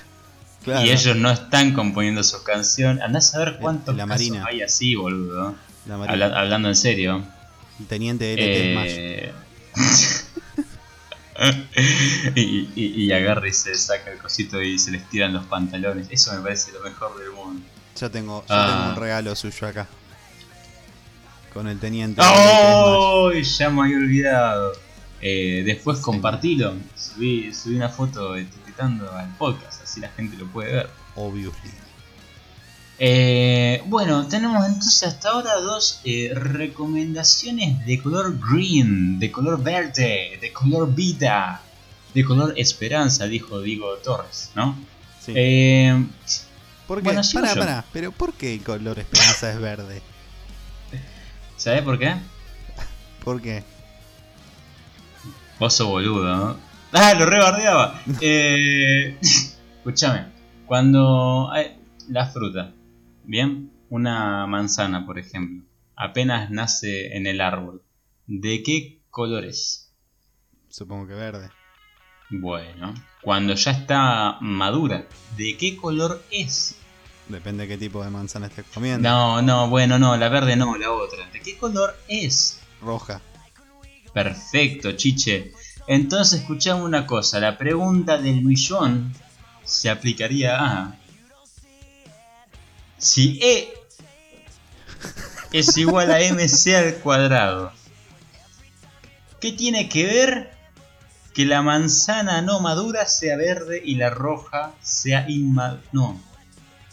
Claro, 0.63 0.85
Y 0.85 0.91
ellos 0.91 1.17
no 1.17 1.29
están 1.31 1.73
componiendo 1.73 2.23
sus 2.23 2.43
canciones. 2.43 3.03
Andás 3.03 3.35
a 3.35 3.39
ver 3.39 3.57
cuántos 3.59 3.93
la 3.93 4.07
casos 4.07 4.29
Marina. 4.29 4.45
hay 4.47 4.61
así, 4.61 4.95
boludo. 4.95 5.53
la 5.85 5.97
Marina. 5.97 6.13
Habla- 6.27 6.39
hablando 6.39 6.69
en 6.69 6.75
serio. 6.77 7.23
El 7.77 7.87
teniente. 7.87 8.35
Eh... 8.37 9.33
y, 12.35 12.69
y, 12.75 13.03
y 13.05 13.11
agarra 13.11 13.47
y 13.47 13.53
se 13.53 13.75
saca 13.75 14.11
el 14.11 14.17
cosito 14.19 14.61
y 14.61 14.77
se 14.79 14.91
les 14.91 15.07
tiran 15.09 15.33
los 15.33 15.45
pantalones. 15.45 16.07
Eso 16.09 16.33
me 16.33 16.41
parece 16.41 16.71
lo 16.71 16.81
mejor 16.81 17.17
del 17.19 17.31
mundo. 17.31 17.65
Yo 17.99 18.09
tengo, 18.11 18.41
yo 18.41 18.45
Ah. 18.49 18.67
tengo 18.79 18.89
un 18.95 19.01
regalo 19.01 19.35
suyo 19.35 19.67
acá. 19.67 19.87
Con 21.53 21.67
el 21.67 21.79
teniente. 21.79 22.19
¡Oh! 22.23 23.31
Ya 23.31 23.69
me 23.69 23.83
había 23.83 23.97
olvidado. 23.97 24.73
Eh, 25.21 25.63
después 25.65 25.99
compartilo. 25.99 26.73
Subí, 26.97 27.53
subí 27.53 27.75
una 27.75 27.89
foto 27.89 28.35
etiquetando 28.35 29.11
al 29.11 29.29
podcast, 29.37 29.83
así 29.83 29.99
la 29.99 30.09
gente 30.09 30.35
lo 30.37 30.47
puede 30.47 30.73
ver. 30.73 30.89
Obviously. 31.15 31.71
Eh, 33.05 33.83
bueno, 33.87 34.29
tenemos 34.29 34.65
entonces 34.65 35.03
hasta 35.03 35.31
ahora 35.31 35.55
dos 35.55 35.99
eh, 36.05 36.31
recomendaciones 36.33 37.85
de 37.85 38.01
color 38.01 38.39
green, 38.39 39.19
de 39.19 39.29
color 39.29 39.61
verde, 39.61 40.37
de 40.39 40.53
color 40.53 40.95
vida, 40.95 41.59
de 42.13 42.23
color 42.23 42.53
esperanza, 42.55 43.25
dijo 43.25 43.59
Diego 43.59 43.97
Torres, 43.97 44.51
¿no? 44.55 44.77
Sí. 45.19 45.33
Eh, 45.35 46.05
¿Por 46.87 46.99
qué? 46.99 47.03
bueno, 47.03 47.25
sigo 47.25 47.41
pará, 47.41 47.53
yo. 47.53 47.59
pará. 47.59 47.85
Pero 47.91 48.13
¿por 48.13 48.31
qué 48.35 48.53
el 48.53 48.63
color 48.63 48.97
esperanza 48.97 49.51
es 49.51 49.59
verde? 49.59 50.01
¿Sabés 51.57 51.81
por 51.81 51.99
qué? 51.99 52.15
¿Por 53.21 53.41
qué? 53.41 53.65
Vos 55.59 55.73
sos 55.75 55.87
boludo, 55.87 56.23
¿no? 56.23 56.57
¡Ah, 56.93 57.13
lo 57.15 57.25
rebardeaba! 57.25 58.01
eh, 58.21 59.17
escúchame, 59.75 60.27
cuando 60.65 61.51
hay 61.51 61.77
la 62.07 62.27
fruta, 62.27 62.71
¿bien? 63.23 63.71
Una 63.89 64.47
manzana, 64.47 65.05
por 65.05 65.19
ejemplo, 65.19 65.65
apenas 65.95 66.49
nace 66.49 67.15
en 67.15 67.27
el 67.27 67.41
árbol, 67.41 67.83
¿de 68.27 68.63
qué 68.63 69.01
color 69.09 69.45
es? 69.45 69.91
Supongo 70.69 71.07
que 71.07 71.13
verde. 71.13 71.49
Bueno, 72.29 72.95
cuando 73.21 73.53
ya 73.53 73.71
está 73.71 74.37
madura, 74.41 75.05
¿de 75.37 75.55
qué 75.57 75.77
color 75.77 76.23
es? 76.31 76.75
Depende 77.27 77.63
de 77.63 77.69
qué 77.69 77.77
tipo 77.77 78.03
de 78.03 78.09
manzana 78.09 78.47
estés 78.47 78.65
comiendo. 78.73 79.07
No, 79.07 79.41
no, 79.41 79.69
bueno, 79.69 79.99
no, 79.99 80.17
la 80.17 80.29
verde 80.29 80.55
no, 80.55 80.75
la 80.77 80.91
otra. 80.91 81.29
¿De 81.31 81.39
qué 81.39 81.57
color 81.57 81.95
es? 82.07 82.59
Roja. 82.81 83.21
Perfecto, 84.13 84.93
chiche. 84.93 85.53
Entonces 85.87 86.41
escuchamos 86.41 86.85
una 86.85 87.05
cosa, 87.05 87.39
la 87.39 87.57
pregunta 87.57 88.17
del 88.17 88.41
millón 88.43 89.13
se 89.63 89.89
aplicaría 89.89 90.57
a... 90.59 90.99
Si 93.03 93.37
E 93.43 93.73
es 95.51 95.75
igual 95.75 96.09
a 96.09 96.19
MC 96.19 96.73
al 96.73 96.95
cuadrado, 96.95 97.73
¿qué 99.41 99.51
tiene 99.51 99.89
que 99.89 100.05
ver 100.05 100.53
que 101.33 101.43
la 101.43 101.61
manzana 101.61 102.41
no 102.41 102.61
madura 102.61 103.05
sea 103.05 103.35
verde 103.35 103.81
y 103.83 103.95
la 103.95 104.09
roja 104.09 104.71
sea 104.81 105.29
inmadura? 105.29 105.83
No. 105.91 106.21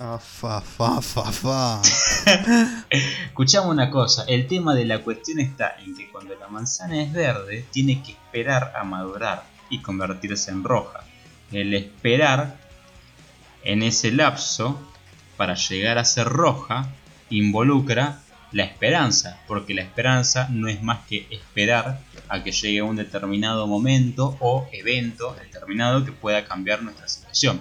Ah, 0.00 0.19
fa, 0.19 0.61
fa, 0.61 1.00
fa, 1.00 1.31
fa. 1.31 1.81
Escuchamos 2.90 3.71
una 3.71 3.88
cosa, 3.88 4.25
el 4.26 4.49
tema 4.49 4.75
de 4.75 4.87
la 4.87 5.02
cuestión 5.02 5.38
está 5.38 5.76
en 5.79 5.97
que 5.97 6.11
cuando 6.11 6.35
la 6.35 6.49
manzana 6.49 7.00
es 7.00 7.12
verde, 7.12 7.67
tiene 7.71 8.02
que 8.02 8.12
esperar 8.12 8.73
a 8.75 8.83
madurar 8.83 9.45
y 9.69 9.81
convertirse 9.81 10.50
en 10.50 10.64
roja. 10.64 11.05
El 11.52 11.73
esperar 11.73 12.57
en 13.62 13.85
ese 13.85 14.11
lapso 14.11 14.89
para 15.40 15.54
llegar 15.54 15.97
a 15.97 16.04
ser 16.04 16.26
roja 16.26 16.90
involucra 17.30 18.20
la 18.52 18.64
esperanza, 18.64 19.40
porque 19.49 19.73
la 19.73 19.80
esperanza 19.80 20.49
no 20.50 20.68
es 20.68 20.82
más 20.82 21.06
que 21.09 21.26
esperar 21.30 22.02
a 22.28 22.42
que 22.42 22.52
llegue 22.52 22.82
un 22.82 22.97
determinado 22.97 23.66
momento 23.66 24.37
o 24.40 24.68
evento 24.70 25.35
determinado 25.42 26.04
que 26.04 26.12
pueda 26.12 26.44
cambiar 26.44 26.82
nuestra 26.82 27.09
situación. 27.09 27.59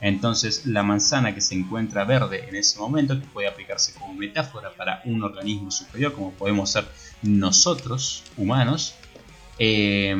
Entonces 0.00 0.66
la 0.66 0.82
manzana 0.82 1.32
que 1.32 1.40
se 1.40 1.54
encuentra 1.54 2.02
verde 2.02 2.48
en 2.48 2.56
ese 2.56 2.80
momento, 2.80 3.20
que 3.20 3.28
puede 3.28 3.46
aplicarse 3.46 3.94
como 3.94 4.12
metáfora 4.12 4.72
para 4.72 5.00
un 5.04 5.22
organismo 5.22 5.70
superior 5.70 6.12
como 6.12 6.32
podemos 6.32 6.68
ser 6.72 6.88
nosotros, 7.22 8.24
humanos, 8.36 8.96
eh, 9.60 10.16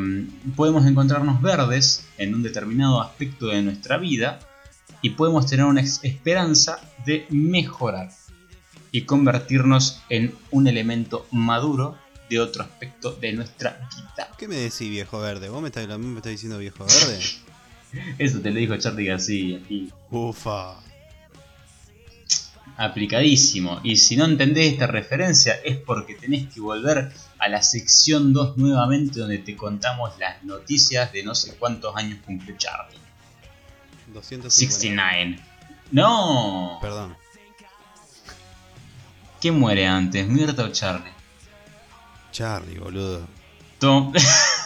podemos 0.55 0.87
encontrarnos 0.87 1.43
verdes 1.43 2.07
en 2.19 2.37
un 2.37 2.45
determinado 2.45 3.03
aspecto 3.03 3.49
de 3.49 3.63
nuestra 3.63 3.97
vida 3.99 4.39
y 5.03 5.11
podemos 5.11 5.47
tener 5.47 5.65
una 5.65 5.81
esperanza 5.81 6.81
de 7.05 7.27
mejorar 7.31 8.11
y 8.93 9.03
convertirnos 9.03 10.03
en 10.09 10.35
un 10.51 10.67
elemento 10.67 11.27
maduro 11.31 11.97
de 12.29 12.41
otro 12.41 12.63
aspecto 12.63 13.13
de 13.13 13.33
nuestra 13.33 13.89
vida. 13.91 14.31
¿Qué 14.39 14.47
me 14.49 14.57
decís, 14.57 14.89
viejo 14.89 15.21
verde? 15.21 15.49
¿Vos 15.49 15.61
me 15.61 15.69
estás, 15.69 15.87
me 15.99 16.17
estás 16.17 16.33
diciendo 16.33 16.59
viejo 16.59 16.85
verde? 16.85 17.21
Eso 18.19 18.41
te 18.41 18.51
lo 18.51 18.57
dijo 18.57 18.77
Charlie 18.77 19.07
García. 19.07 19.61
Ufa. 20.11 20.77
aplicadísimo. 22.77 23.81
Y 23.83 23.97
si 23.97 24.17
no 24.17 24.25
entendés 24.25 24.73
esta 24.73 24.87
referencia 24.87 25.55
es 25.65 25.77
porque 25.77 26.15
tenés 26.15 26.49
que 26.53 26.61
volver 26.61 27.13
a 27.39 27.49
la 27.49 27.63
sección 27.63 28.33
2 28.33 28.57
nuevamente 28.59 29.19
donde 29.19 29.39
te 29.39 29.57
contamos 29.57 30.13
las 30.19 30.43
noticias 30.45 31.13
de 31.13 31.25
no 31.25 31.35
sé 31.35 31.57
cuántos 31.57 31.97
años 31.97 32.19
cumple 32.25 32.57
Charlie. 32.57 33.10
250. 34.13 34.51
69. 34.51 35.39
No. 35.93 36.79
Perdón. 36.81 37.17
¿Quién 39.41 39.59
muere 39.59 39.87
antes, 39.87 40.27
Mirta 40.29 40.65
o 40.65 40.69
Charlie? 40.69 41.11
Charlie, 42.31 42.79
boludo. 42.79 43.27
Tom. 43.79 44.13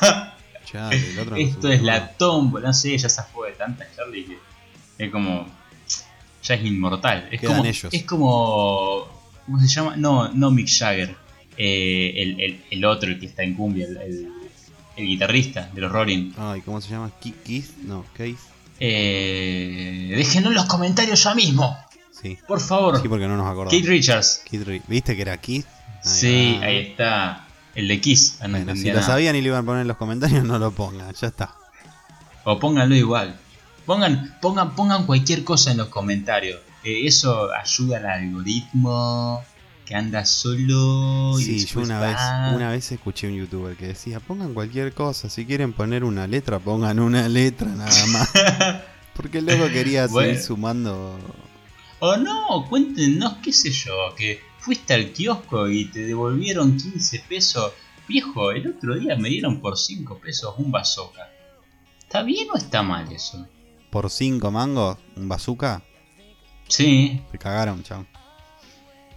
Charlie, 0.65 1.11
el 1.11 1.19
otro. 1.21 1.37
Esto 1.37 1.69
es 1.69 1.83
la 1.83 2.09
tómbola, 2.13 2.69
no 2.69 2.75
sé, 2.75 2.97
ya 2.99 3.09
se 3.09 3.23
fue 3.23 3.51
de 3.51 3.57
tanta 3.57 3.87
Charlie 3.95 4.25
que 4.27 4.39
es 4.99 5.11
como. 5.13 5.47
Ya 6.43 6.57
es 6.57 6.65
inmortal. 6.65 7.29
Es 7.31 7.41
Quedan 7.41 7.57
como. 7.59 7.69
ellos. 7.69 7.95
Es 7.95 8.05
como. 8.05 9.07
¿Cómo 9.47 9.61
se 9.61 9.69
llama? 9.69 9.97
No, 9.97 10.29
no 10.33 10.51
Mick 10.51 10.69
Jagger. 10.69 11.17
Eh, 11.57 12.13
el, 12.17 12.41
el- 12.41 12.65
el 12.71 12.85
otro, 12.85 13.09
el 13.09 13.21
que 13.21 13.27
está 13.27 13.45
en 13.45 13.55
cumbia, 13.55 13.87
el, 13.87 13.97
el- 14.97 15.07
guitarrista 15.07 15.71
de 15.73 15.81
los 15.81 15.93
Rolling. 15.93 16.33
Ay, 16.37 16.61
¿cómo 16.63 16.81
se 16.81 16.91
llama? 16.91 17.11
Keith? 17.21 17.77
No, 17.85 18.05
Keith. 18.17 18.39
Eh, 18.81 20.13
déjenlo 20.17 20.51
en 20.51 20.55
los 20.57 20.67
comentarios 20.67 21.23
ya 21.23 21.35
mismo, 21.35 21.77
Sí. 22.21 22.39
por 22.47 22.61
favor. 22.61 23.01
Sí, 23.01 23.09
porque 23.09 23.27
no 23.27 23.37
nos 23.37 23.47
acordamos. 23.47 23.71
Keith 23.73 23.87
Richards. 23.87 24.43
Keith 24.49 24.67
Ri- 24.67 24.83
¿Viste 24.87 25.15
que 25.17 25.23
era 25.23 25.37
Keith? 25.41 25.67
Ahí 25.67 26.01
sí, 26.05 26.59
va. 26.61 26.67
ahí 26.67 26.77
está. 26.79 27.47
El 27.75 27.89
de 27.89 28.01
Kiss. 28.01 28.39
Ah, 28.41 28.47
no 28.49 28.59
Bueno, 28.59 28.77
si 28.81 28.91
lo 28.93 29.03
sabían 29.03 29.35
y 29.35 29.41
lo 29.41 29.49
iban 29.49 29.63
a 29.63 29.67
poner 29.67 29.83
en 29.83 29.89
los 29.89 29.97
comentarios, 29.97 30.45
no 30.45 30.59
lo 30.59 30.71
pongan, 30.71 31.13
ya 31.13 31.27
está. 31.29 31.55
O 32.45 32.59
pónganlo 32.61 32.95
igual. 32.95 33.37
Pongan, 33.87 34.37
pongan, 34.41 34.75
pongan 34.77 35.07
cualquier 35.07 35.45
cosa 35.45 35.73
en 35.73 35.79
los 35.79 35.89
comentarios. 35.89 36.61
Eh, 36.85 37.07
eso 37.07 37.49
ayuda 37.53 37.99
al 37.99 38.07
algoritmo 38.07 39.43
que 39.87 39.95
anda 39.95 40.25
solo. 40.25 41.39
y 41.39 41.43
Sí, 41.45 41.67
yo 41.67 41.81
una 41.81 41.99
va. 42.01 42.07
vez, 42.09 42.55
una 42.57 42.71
vez 42.71 42.91
escuché 42.93 43.29
un 43.29 43.35
youtuber 43.35 43.77
que 43.77 43.89
decía, 43.89 44.21
pongan 44.21 44.55
cualquier 44.55 44.93
cosa, 44.95 45.29
si 45.29 45.45
quieren 45.47 45.73
poner 45.73 46.05
una 46.05 46.27
letra, 46.27 46.59
pongan 46.59 46.99
una 47.01 47.29
letra 47.29 47.69
nada 47.69 48.07
más. 48.07 48.31
Porque 49.15 49.39
el 49.39 49.47
loco 49.47 49.67
quería 49.73 50.07
Bueno. 50.07 50.31
seguir 50.31 50.43
sumando. 50.43 51.19
O 52.01 52.17
no, 52.17 52.67
cuéntenos, 52.69 53.35
qué 53.43 53.53
sé 53.53 53.71
yo, 53.71 53.93
que 54.17 54.41
fuiste 54.59 54.95
al 54.95 55.13
kiosco 55.13 55.69
y 55.69 55.85
te 55.87 56.01
devolvieron 56.01 56.77
15 56.77 57.21
pesos. 57.29 57.73
Viejo, 58.09 58.51
el 58.51 58.67
otro 58.69 58.99
día 58.99 59.17
me 59.17 59.29
dieron 59.29 59.61
por 59.61 59.79
5 59.79 60.19
pesos 60.19 60.55
un 60.59 60.71
bazooka. 60.73 61.31
¿Está 62.01 62.23
bien 62.23 62.49
o 62.53 62.57
está 62.57 62.83
mal 62.83 63.11
eso? 63.13 63.47
Por 63.91 64.11
5 64.11 64.51
mangos, 64.51 64.99
un 65.17 65.29
bazooka, 65.29 65.83
Sí, 66.69 67.21
te 67.31 67.39
cagaron, 67.39 67.83
chao. 67.83 68.07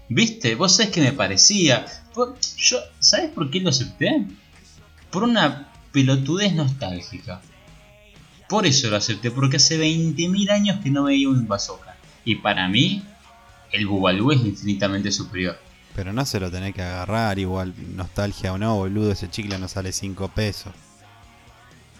¿Viste? 0.09 0.55
Vos 0.55 0.75
sabés 0.75 0.91
que 0.91 1.01
me 1.01 1.11
parecía. 1.11 1.85
Yo, 2.57 2.79
¿Sabés 2.99 3.29
por 3.31 3.51
qué 3.51 3.59
lo 3.59 3.69
acepté? 3.69 4.25
Por 5.11 5.23
una 5.23 5.71
pelotudez 5.91 6.53
nostálgica. 6.53 7.41
Por 8.49 8.65
eso 8.65 8.89
lo 8.89 8.95
acepté, 8.95 9.29
porque 9.29 9.57
hace 9.57 9.77
20.000 9.77 10.49
años 10.51 10.79
que 10.81 10.89
no 10.89 11.03
veía 11.03 11.27
un 11.29 11.47
bazooka. 11.47 11.97
Y 12.23 12.35
para 12.35 12.67
mí, 12.69 13.03
el 13.71 13.87
Bubalú 13.87 14.31
es 14.31 14.39
infinitamente 14.39 15.11
superior. 15.11 15.59
Pero 15.95 16.13
no 16.13 16.25
se 16.25 16.39
lo 16.39 16.49
tenés 16.49 16.73
que 16.73 16.81
agarrar, 16.81 17.39
igual, 17.39 17.73
nostalgia 17.95 18.53
o 18.53 18.57
no, 18.57 18.75
boludo, 18.75 19.11
ese 19.11 19.29
chicle 19.29 19.57
no 19.57 19.67
sale 19.67 19.91
5 19.91 20.29
pesos. 20.29 20.73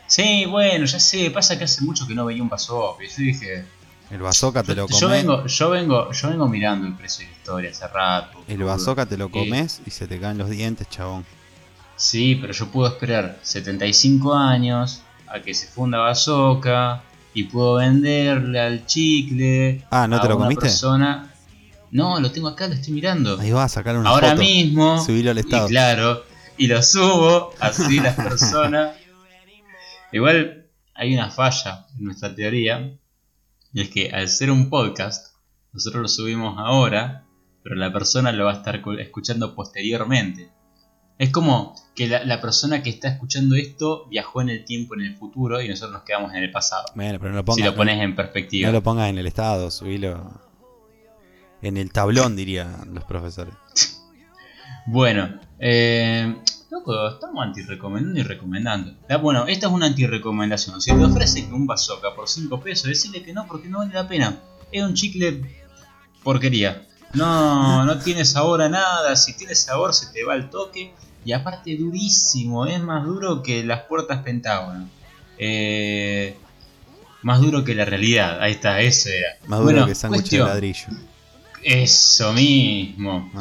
Sí, 0.07 0.45
bueno, 0.45 0.85
ya 0.85 0.99
sé, 0.99 1.29
pasa 1.31 1.57
que 1.57 1.65
hace 1.65 1.83
mucho 1.83 2.07
que 2.07 2.15
no 2.15 2.25
veía 2.25 2.41
un 2.41 2.49
bazooka. 2.49 3.03
Y 3.03 3.07
yo 3.09 3.15
dije, 3.17 3.65
El 4.09 4.19
bazooka 4.21 4.63
te 4.63 4.73
lo 4.75 4.87
yo, 4.87 4.99
comes. 4.99 5.09
vengo, 5.21 5.45
yo 5.45 5.69
vengo, 5.69 6.11
yo 6.11 6.29
vengo 6.29 6.47
mirando 6.47 6.87
el 6.87 6.93
precio 6.95 7.25
de 7.25 7.31
la 7.31 7.37
historia 7.37 7.69
hace 7.71 7.87
rato. 7.87 8.39
El 8.47 8.63
bazooka 8.63 9.05
te 9.05 9.17
lo 9.17 9.25
Eh, 9.25 9.31
comes 9.31 9.81
y 9.85 9.91
se 9.91 10.07
te 10.07 10.19
caen 10.19 10.37
los 10.37 10.49
dientes, 10.49 10.89
chabón. 10.89 11.25
Sí, 11.95 12.35
pero 12.39 12.53
yo 12.53 12.67
puedo 12.67 12.87
esperar 12.87 13.39
75 13.41 14.33
años 14.35 15.01
a 15.27 15.41
que 15.41 15.53
se 15.53 15.67
funda 15.67 15.97
Bazooka 15.97 17.01
y 17.33 17.45
puedo 17.45 17.75
venderle 17.75 18.59
al 18.59 18.85
chicle. 18.85 19.83
Ah, 19.91 20.07
¿no 20.07 20.17
a 20.17 20.21
te 20.21 20.29
lo 20.29 20.37
comiste? 20.37 20.61
persona. 20.61 21.33
No, 21.91 22.19
lo 22.19 22.31
tengo 22.31 22.47
acá, 22.49 22.67
lo 22.67 22.75
estoy 22.75 22.93
mirando. 22.93 23.39
Ahí 23.39 23.51
vas 23.51 23.71
a 23.71 23.75
sacar 23.75 23.97
una 23.97 24.09
Ahora 24.09 24.29
foto. 24.31 24.41
mismo. 24.41 25.03
subilo 25.03 25.31
al 25.31 25.37
estado. 25.39 25.67
Y 25.67 25.69
claro, 25.71 26.23
y 26.57 26.67
lo 26.67 26.81
subo, 26.83 27.53
así 27.59 27.99
las 27.99 28.15
personas. 28.29 28.91
Igual 30.11 30.65
hay 30.93 31.13
una 31.13 31.29
falla 31.29 31.85
en 31.97 32.05
nuestra 32.05 32.33
teoría, 32.33 32.89
y 33.73 33.81
es 33.81 33.89
que 33.89 34.09
al 34.11 34.27
ser 34.29 34.51
un 34.51 34.69
podcast, 34.69 35.35
nosotros 35.73 36.01
lo 36.01 36.07
subimos 36.07 36.55
ahora, 36.57 37.25
pero 37.63 37.75
la 37.75 37.91
persona 37.91 38.31
lo 38.31 38.45
va 38.45 38.53
a 38.53 38.55
estar 38.57 38.81
cu- 38.81 38.93
escuchando 38.93 39.53
posteriormente. 39.55 40.51
Es 41.19 41.31
como 41.31 41.73
que 41.95 42.07
la, 42.07 42.23
la 42.23 42.39
persona 42.41 42.83
que 42.83 42.89
está 42.91 43.07
escuchando 43.09 43.55
esto 43.55 44.07
viajó 44.07 44.41
en 44.41 44.49
el 44.49 44.65
tiempo, 44.65 44.93
en 44.95 45.01
el 45.01 45.17
futuro, 45.17 45.59
y 45.61 45.67
nosotros 45.67 45.93
nos 45.93 46.03
quedamos 46.03 46.33
en 46.33 46.43
el 46.43 46.51
pasado. 46.51 46.85
Bueno, 46.95 47.17
pero 47.19 47.31
no 47.31 47.37
lo 47.37 47.45
pongas. 47.45 47.57
si 47.57 47.63
lo 47.63 47.71
no- 47.71 47.77
pones 47.77 48.01
en 48.01 48.15
perspectiva. 48.15 48.67
No 48.67 48.73
lo 48.73 48.83
pongas 48.83 49.09
en 49.09 49.17
el 49.17 49.25
estado, 49.27 49.69
subilo. 49.71 50.31
En 51.61 51.75
el 51.77 51.91
tablón, 51.91 52.35
dirían 52.35 52.93
los 52.93 53.03
profesores. 53.03 53.53
Bueno, 54.89 55.37
eh, 55.59 56.33
loco, 56.77 57.09
estamos 57.09 57.43
anti-recomendando 57.45 58.19
y 58.19 58.23
recomendando. 58.23 58.93
Ah, 59.09 59.17
Bueno, 59.17 59.47
esta 59.47 59.67
es 59.67 59.73
una 59.73 59.87
anti-recomendación. 59.87 60.81
Si 60.81 60.91
te 60.93 61.03
ofrecen 61.03 61.53
un 61.53 61.67
bazooka 61.67 62.15
por 62.15 62.27
5 62.27 62.59
pesos, 62.61 62.87
decirle 62.87 63.23
que 63.23 63.33
no 63.33 63.47
porque 63.47 63.67
no 63.67 63.79
vale 63.79 63.93
la 63.93 64.07
pena. 64.07 64.39
Es 64.71 64.83
un 64.83 64.93
chicle 64.93 65.41
porquería. 66.23 66.87
No, 67.13 67.85
no 67.85 67.97
tiene 67.99 68.25
sabor 68.25 68.61
a 68.61 68.69
nada. 68.69 69.15
Si 69.15 69.35
tiene 69.35 69.55
sabor, 69.55 69.93
se 69.93 70.07
te 70.11 70.23
va 70.23 70.35
el 70.35 70.49
toque. 70.49 70.93
Y 71.25 71.31
aparte, 71.31 71.75
durísimo. 71.77 72.65
Es 72.65 72.81
más 72.81 73.05
duro 73.05 73.41
que 73.41 73.63
las 73.63 73.81
puertas 73.83 74.23
Pentágono. 74.23 74.89
Eh, 75.37 76.37
más 77.21 77.41
duro 77.41 77.63
que 77.63 77.75
la 77.75 77.85
realidad. 77.85 78.41
Ahí 78.41 78.53
está, 78.53 78.81
eso 78.81 79.09
era. 79.09 79.37
Más 79.47 79.59
duro 79.61 79.85
que 79.85 79.95
sándwich 79.95 80.29
de 80.29 80.39
ladrillo. 80.39 80.87
Eso 81.63 82.33
mismo. 82.33 83.31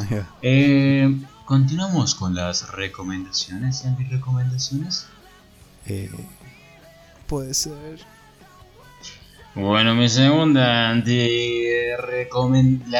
Eh, 0.42 1.14
continuamos 1.46 2.14
con 2.14 2.34
las 2.34 2.70
recomendaciones 2.72 3.84
y 3.84 3.88
antirecomendaciones. 3.88 5.06
Eh, 5.86 6.10
puede 7.26 7.54
ser. 7.54 8.00
Bueno, 9.54 9.94
mi 9.94 10.08
segunda 10.10 10.94
la, 10.94 11.02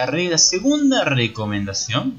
re- 0.06 0.28
la 0.30 0.38
segunda 0.38 1.04
recomendación 1.04 2.16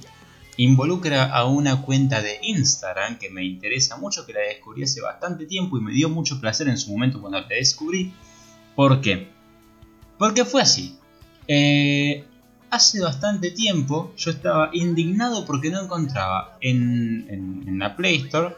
involucra 0.57 1.25
a 1.25 1.45
una 1.45 1.81
cuenta 1.81 2.21
de 2.21 2.37
Instagram 2.43 3.17
que 3.17 3.31
me 3.31 3.43
interesa 3.43 3.97
mucho, 3.97 4.27
que 4.27 4.33
la 4.33 4.41
descubrí 4.41 4.83
hace 4.83 5.01
bastante 5.01 5.47
tiempo 5.47 5.77
y 5.77 5.81
me 5.81 5.91
dio 5.91 6.09
mucho 6.09 6.39
placer 6.39 6.67
en 6.67 6.77
su 6.77 6.91
momento 6.91 7.19
cuando 7.19 7.39
la 7.39 7.47
descubrí. 7.47 8.13
¿Por 8.75 9.01
qué? 9.01 9.29
Porque 10.19 10.45
fue 10.45 10.61
así. 10.61 10.99
Eh, 11.47 12.23
hace 12.69 13.01
bastante 13.01 13.51
tiempo 13.51 14.13
yo 14.17 14.31
estaba 14.31 14.69
indignado 14.73 15.45
porque 15.45 15.69
no 15.69 15.81
encontraba 15.81 16.57
en, 16.61 17.77
la 17.79 17.95
Play 17.95 18.23
Store, 18.23 18.55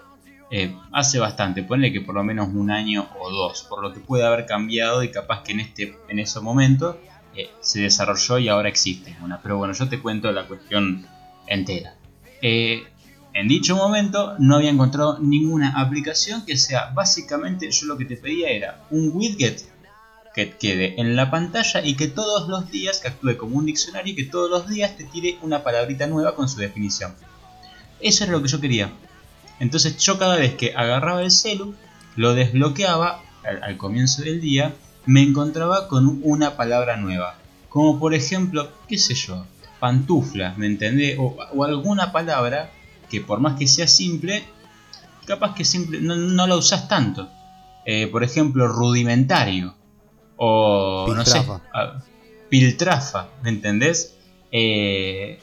eh, 0.52 0.76
hace 0.92 1.20
bastante, 1.20 1.64
ponle 1.64 1.92
que 1.92 2.02
por 2.02 2.16
lo 2.16 2.24
menos 2.24 2.50
un 2.54 2.72
año 2.72 3.08
o 3.20 3.30
dos, 3.30 3.66
por 3.70 3.84
lo 3.84 3.94
que 3.94 4.00
puede 4.00 4.26
haber 4.26 4.46
cambiado 4.46 5.04
y 5.04 5.12
capaz 5.12 5.44
que 5.44 5.52
en, 5.52 5.60
este, 5.60 5.98
en 6.08 6.20
ese 6.20 6.40
momento 6.40 7.00
eh, 7.36 7.50
se 7.60 7.82
desarrolló 7.82 8.40
y 8.40 8.48
ahora 8.48 8.70
existe 8.70 9.16
una. 9.22 9.42
Pero 9.42 9.58
bueno, 9.58 9.74
yo 9.74 9.88
te 9.88 10.00
cuento 10.00 10.32
la 10.32 10.48
cuestión 10.48 11.06
entera. 11.46 11.96
Eh, 12.42 12.84
en 13.34 13.48
dicho 13.48 13.76
momento 13.76 14.36
no 14.40 14.56
había 14.56 14.70
encontrado 14.72 15.20
ninguna 15.20 15.80
aplicación 15.80 16.46
que 16.46 16.58
sea 16.58 16.92
básicamente 16.96 17.70
yo 17.70 17.86
lo 17.86 17.98
que 17.98 18.06
te 18.06 18.18
pedía 18.18 18.50
era 18.50 18.86
un 18.90 19.12
widget 19.14 19.62
que 20.34 20.52
quede 20.52 21.00
en 21.00 21.16
la 21.16 21.32
pantalla 21.32 21.84
y 21.84 21.96
que 21.96 22.08
todos 22.08 22.48
los 22.48 22.70
días, 22.72 23.00
que 23.00 23.08
actúe 23.10 23.38
como 23.38 23.58
un 23.58 23.66
diccionario 23.66 24.14
y 24.14 24.16
que 24.16 24.26
todos 24.26 24.50
los 24.50 24.68
días 24.68 24.96
te 24.98 25.04
tire 25.04 25.38
una 25.42 25.64
palabrita 25.64 26.08
nueva 26.08 26.36
con 26.36 26.48
su 26.48 26.60
definición. 26.60 27.14
Eso 28.00 28.24
era 28.24 28.34
lo 28.34 28.42
que 28.42 28.48
yo 28.48 28.62
quería. 28.62 28.92
Entonces 29.60 29.98
yo 29.98 30.18
cada 30.18 30.38
vez 30.38 30.56
que 30.56 30.74
agarraba 30.76 31.22
el 31.22 31.32
celu, 31.32 31.76
lo 32.16 32.34
desbloqueaba 32.34 33.22
al, 33.44 33.78
comienzo 33.78 34.24
del 34.24 34.42
día, 34.42 34.74
me 35.06 35.22
encontraba 35.22 35.88
con 35.88 36.22
una 36.24 36.56
palabra 36.56 36.98
nueva. 36.98 37.36
Como 37.68 38.00
por 38.00 38.14
ejemplo, 38.14 38.72
qué 38.88 38.98
sé 38.98 39.16
yo, 39.16 39.46
pantufla, 39.80 40.54
¿me 40.58 40.68
entendés? 40.68 41.18
O, 41.20 41.64
alguna 41.64 42.12
palabra 42.12 42.72
que 43.10 43.22
por 43.22 43.40
más 43.40 43.58
que 43.58 43.68
sea 43.68 43.88
simple, 43.88 44.44
capaz 45.26 45.56
que 45.56 45.66
simple, 45.66 46.00
no, 46.02 46.48
la 46.48 46.56
usas 46.56 46.88
tanto. 46.88 47.30
Eh, 47.86 48.08
por 48.08 48.24
ejemplo, 48.24 48.68
rudimentario. 48.68 49.76
O 50.42 51.14
no 51.14 51.26
sé, 51.26 51.46
piltrafa, 52.48 53.28
¿me 53.44 53.50
entendés? 53.50 54.16
Eh, 54.54 55.38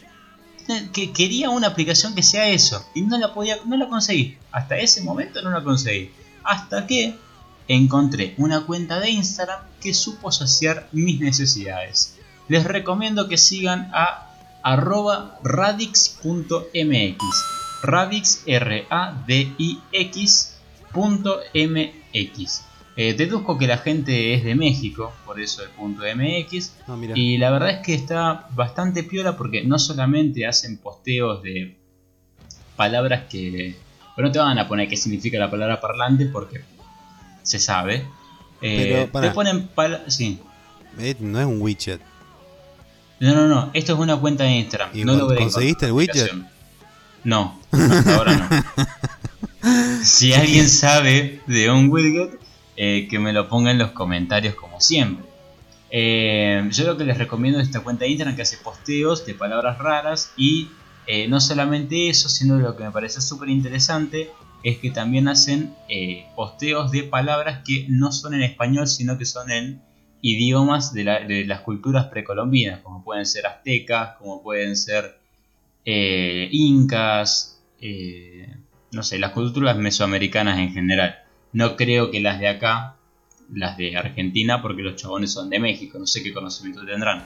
que 0.94 1.12
quería 1.12 1.50
una 1.50 1.66
aplicación 1.68 2.14
que 2.14 2.22
sea 2.22 2.48
eso 2.48 2.82
y 2.94 3.02
no 3.02 3.18
la 3.18 3.35
podía 3.35 3.59
no 3.66 3.76
la 3.76 3.88
conseguí. 3.88 4.38
Hasta 4.50 4.78
ese 4.78 5.02
momento 5.02 5.42
no 5.42 5.50
la 5.50 5.62
conseguí. 5.62 6.11
Hasta 6.42 6.87
que 6.87 7.14
encontré 7.68 8.35
una 8.38 8.62
cuenta 8.62 8.98
de 8.98 9.11
Instagram 9.11 9.61
que 9.82 9.92
supo 9.92 10.32
saciar 10.32 10.88
mis 10.92 11.20
necesidades. 11.20 12.16
Les 12.48 12.64
recomiendo 12.64 13.28
que 13.28 13.37
sigan 13.37 13.90
a 13.92 14.32
arroba 14.62 15.38
radix.mx 15.44 17.18
radix 17.82 18.42
r 18.46 18.87
a 18.88 19.12
d 19.26 19.52
i 19.59 19.78
x 19.92 20.56
eh, 22.96 23.12
deduzco 23.12 23.59
que 23.59 23.66
la 23.66 23.76
gente 23.76 24.32
es 24.32 24.42
de 24.42 24.54
México, 24.54 25.12
por 25.26 25.38
eso 25.38 25.62
el 25.62 25.68
punto 25.70 26.02
MX. 26.02 26.72
Ah, 26.88 26.96
y 27.14 27.37
la 27.37 27.50
verdad 27.50 27.70
es 27.70 27.78
que 27.85 27.94
está 27.94 28.48
bastante 28.54 29.02
piola 29.02 29.37
porque 29.37 29.62
no 29.64 29.78
solamente 29.78 30.46
hacen 30.46 30.78
posteos 30.78 31.42
de 31.42 31.76
palabras 32.74 33.24
que... 33.28 33.76
Pero 34.14 34.28
no 34.28 34.32
te 34.32 34.38
van 34.38 34.59
a 34.59 34.66
poner 34.66 34.88
qué 34.88 34.96
significa 34.96 35.38
la 35.38 35.50
palabra 35.50 35.78
parlante 35.78 36.24
porque 36.24 36.62
se 37.42 37.59
sabe. 37.59 38.06
Eh, 38.62 39.11
te 39.12 39.30
ponen 39.30 39.68
Sí. 40.06 40.40
Eh, 40.98 41.16
no 41.20 41.38
es 41.38 41.46
un 41.46 41.61
widget. 41.61 42.00
No, 43.20 43.35
no, 43.35 43.46
no. 43.46 43.70
Esto 43.74 43.92
es 43.92 43.98
una 43.98 44.16
cuenta 44.16 44.44
de 44.44 44.52
Instagram. 44.52 44.90
no 44.94 45.35
¿Conseguiste 45.37 45.85
el 45.87 45.92
widget? 45.92 46.32
No, 47.24 47.61
ahora 48.06 48.64
no. 49.62 50.02
si 50.02 50.32
alguien 50.32 50.68
sabe 50.68 51.42
de 51.46 51.70
un 51.70 51.90
widget, 51.90 52.45
eh, 52.79 53.09
que 53.09 53.19
me 53.19 53.33
lo 53.33 53.49
ponga 53.49 53.71
en 53.71 53.79
los 53.79 53.93
comentarios 53.93 54.55
como 54.55 54.83
siempre. 54.83 55.25
Eh, 55.91 56.69
yo 56.71 56.85
lo 56.85 56.99
que 56.99 57.05
les 57.05 57.17
recomiendo 57.17 57.59
es 57.59 57.69
esta 57.69 57.81
cuenta 57.81 58.05
de 58.05 58.11
Instagram 58.11 58.37
que 58.37 58.43
hace 58.43 58.59
posteos 58.59 59.25
de 59.25 59.33
palabras 59.33 59.79
raras 59.79 60.35
y 60.37 60.69
eh, 61.07 61.27
no 61.27 61.41
solamente 61.41 62.11
eso, 62.11 62.29
sino 62.29 62.59
lo 62.59 62.77
que 62.77 62.85
me 62.85 62.91
parece 62.91 63.23
súper 63.23 63.49
interesante 63.49 64.31
es 64.62 64.77
que 64.79 64.91
también 64.91 65.29
hacen 65.29 65.75
posteos 66.35 66.91
de 66.91 67.05
palabras 67.05 67.62
que 67.65 67.87
no 67.89 68.11
son 68.11 68.35
en 68.35 68.43
español, 68.43 68.89
sino 68.89 69.17
que 69.17 69.25
son 69.25 69.51
en 69.51 69.81
idiomas 70.21 70.93
de, 70.93 71.45
las 71.47 71.61
culturas 71.61 72.07
precolombinas, 72.07 72.81
como 72.81 73.05
pueden 73.05 73.27
ser 73.27 73.47
aztecas, 73.47 74.17
como 74.19 74.43
pueden 74.43 74.77
ser 74.77 75.21
incas, 75.85 77.62
no 78.91 79.03
sé, 79.05 79.21
las 79.21 79.31
culturas 79.31 79.77
mesoamericanas 79.77 80.59
en 80.59 80.73
general. 80.73 81.26
No 81.57 81.75
creo 81.75 82.11
que 82.11 82.21
las 82.21 82.38
de 82.38 82.49
acá, 82.49 82.97
las 83.51 83.79
de 83.79 83.97
Argentina, 83.97 84.61
porque 84.61 84.83
los 84.83 84.97
chabones 84.97 85.33
son 85.33 85.49
de 85.49 85.59
México, 85.59 85.99
no 85.99 86.07
sé 86.07 86.23
qué 86.23 86.35
conocimiento 86.35 86.85
tendrán. 86.85 87.25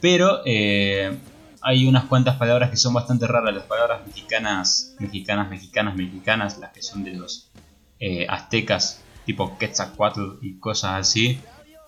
Pero 0.00 0.40
eh, 0.44 1.16
hay 1.62 1.86
unas 1.86 2.06
cuantas 2.06 2.36
palabras 2.36 2.70
que 2.70 2.76
son 2.76 2.94
bastante 2.94 3.28
raras, 3.28 3.54
las 3.54 3.66
palabras 3.66 4.04
mexicanas, 4.04 4.96
mexicanas, 4.98 5.48
mexicanas, 5.48 5.94
mexicanas, 5.94 6.58
las 6.58 6.72
que 6.72 6.82
son 6.82 7.04
de 7.04 7.14
los 7.14 7.48
eh, 8.00 8.26
aztecas, 8.28 9.04
tipo 9.24 9.56
Quetzalcoatl 9.56 10.44
y 10.44 10.54
cosas 10.54 11.02
así, 11.02 11.38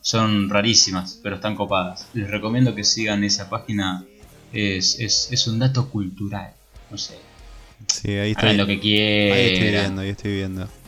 son 0.01 0.51
rarísimas, 0.51 1.19
pero 1.21 1.35
están 1.35 1.57
copadas. 1.57 2.07
Les 2.15 2.31
recomiendo 2.31 2.77
que 2.77 2.85
sigan 2.85 3.25
esa 3.25 3.51
página, 3.51 4.05
es, 4.53 5.01
es, 5.01 5.47
un 5.49 5.59
dato 5.59 5.91
cultural, 5.91 6.53
no 6.93 6.97
sé. 6.97 7.19
Sí, 7.89 8.13
ahí 8.13 8.31
está. 8.31 8.53
lo 8.53 8.69
que 8.69 8.79
quieran. 8.79 9.37
Ahí 9.37 9.53
estoy 9.55 9.71
viendo, 9.71 10.01
ahí 10.03 10.11
estoy 10.11 10.35
viendo. 10.37 10.82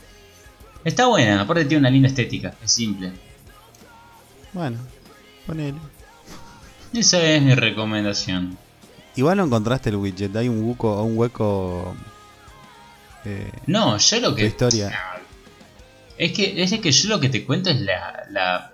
Está 0.85 1.07
buena, 1.07 1.41
aparte 1.41 1.65
tiene 1.65 1.79
una 1.79 1.89
linda 1.89 2.07
estética, 2.07 2.53
es 2.63 2.71
simple. 2.71 3.11
Bueno, 4.53 4.77
ponele. 5.47 5.79
Esa 6.93 7.21
es 7.23 7.41
mi 7.41 7.55
recomendación. 7.55 8.55
Igual 9.15 9.37
no 9.37 9.45
encontraste 9.45 9.89
el 9.89 9.95
widget, 9.95 10.35
hay 10.35 10.47
un 10.47 10.63
hueco, 10.63 11.01
un 11.01 11.17
hueco. 11.17 11.95
Eh, 13.25 13.51
no, 13.65 13.97
yo 13.97 14.19
lo 14.19 14.35
que. 14.35 14.45
historia. 14.45 14.97
Es 16.17 16.31
que, 16.33 16.61
es 16.61 16.79
que 16.79 16.91
yo 16.91 17.09
lo 17.09 17.19
que 17.19 17.29
te 17.29 17.43
cuento 17.45 17.71
es 17.71 17.81
la. 17.81 18.23
la... 18.29 18.71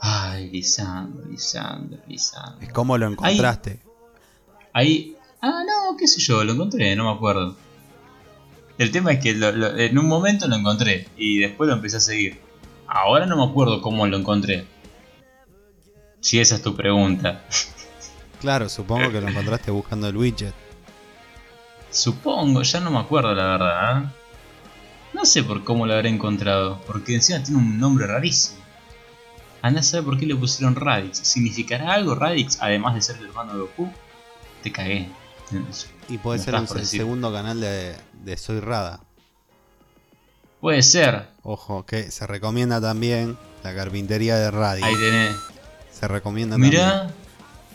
Ay, 0.00 0.50
Lisandro, 0.50 1.24
Lisandro, 1.26 1.98
Lisandro. 2.08 2.66
Es 2.66 2.72
cómo 2.72 2.98
lo 2.98 3.06
encontraste. 3.06 3.78
ahí. 4.72 5.14
Ah, 5.40 5.62
no, 5.64 5.96
qué 5.96 6.06
sé 6.08 6.20
yo, 6.20 6.42
lo 6.42 6.52
encontré, 6.52 6.96
no 6.96 7.04
me 7.04 7.16
acuerdo. 7.16 7.56
El 8.80 8.90
tema 8.92 9.12
es 9.12 9.20
que 9.20 9.32
en 9.32 9.98
un 9.98 10.08
momento 10.08 10.48
lo 10.48 10.56
encontré 10.56 11.06
y 11.14 11.38
después 11.38 11.68
lo 11.68 11.74
empecé 11.74 11.98
a 11.98 12.00
seguir. 12.00 12.40
Ahora 12.86 13.26
no 13.26 13.36
me 13.36 13.44
acuerdo 13.44 13.82
cómo 13.82 14.06
lo 14.06 14.16
encontré. 14.16 14.64
Si 16.20 16.40
esa 16.40 16.54
es 16.54 16.62
tu 16.62 16.74
pregunta. 16.74 17.44
Claro, 18.40 18.70
supongo 18.70 19.12
que 19.12 19.20
lo 19.20 19.28
encontraste 19.28 19.70
buscando 19.70 20.08
el 20.08 20.16
widget. 20.16 20.54
Supongo, 21.90 22.62
ya 22.62 22.80
no 22.80 22.90
me 22.90 23.00
acuerdo 23.00 23.34
la 23.34 23.44
verdad. 23.48 24.02
¿eh? 24.02 24.06
No 25.12 25.26
sé 25.26 25.42
por 25.42 25.62
cómo 25.62 25.84
lo 25.84 25.92
habré 25.92 26.08
encontrado, 26.08 26.80
porque 26.86 27.14
encima 27.14 27.42
tiene 27.42 27.60
un 27.60 27.78
nombre 27.78 28.06
rarísimo. 28.06 28.60
Anda 29.60 29.80
a 29.80 29.82
saber 29.82 30.06
por 30.06 30.18
qué 30.18 30.24
le 30.24 30.36
pusieron 30.36 30.74
Radix. 30.74 31.18
¿Significará 31.18 31.92
algo 31.92 32.14
Radix 32.14 32.56
además 32.62 32.94
de 32.94 33.02
ser 33.02 33.16
el 33.18 33.26
hermano 33.26 33.52
de 33.52 33.58
Goku? 33.58 33.92
Te 34.62 34.72
cagué. 34.72 35.10
Y 36.08 36.18
puede 36.18 36.38
ser 36.38 36.54
el, 36.54 36.86
segundo 36.86 37.32
canal 37.32 37.60
de, 37.60 37.94
Soy 38.36 38.60
Rada. 38.60 39.00
Puede 40.60 40.82
ser. 40.82 41.28
Ojo, 41.42 41.86
que 41.86 42.10
se 42.10 42.26
recomienda 42.26 42.80
también 42.80 43.36
la 43.64 43.74
carpintería 43.74 44.36
de 44.36 44.50
radio. 44.50 44.84
Ahí 44.84 44.94
tenés. 44.94 45.36
Se 45.90 46.06
recomienda 46.08 46.56
Mirá, 46.56 47.10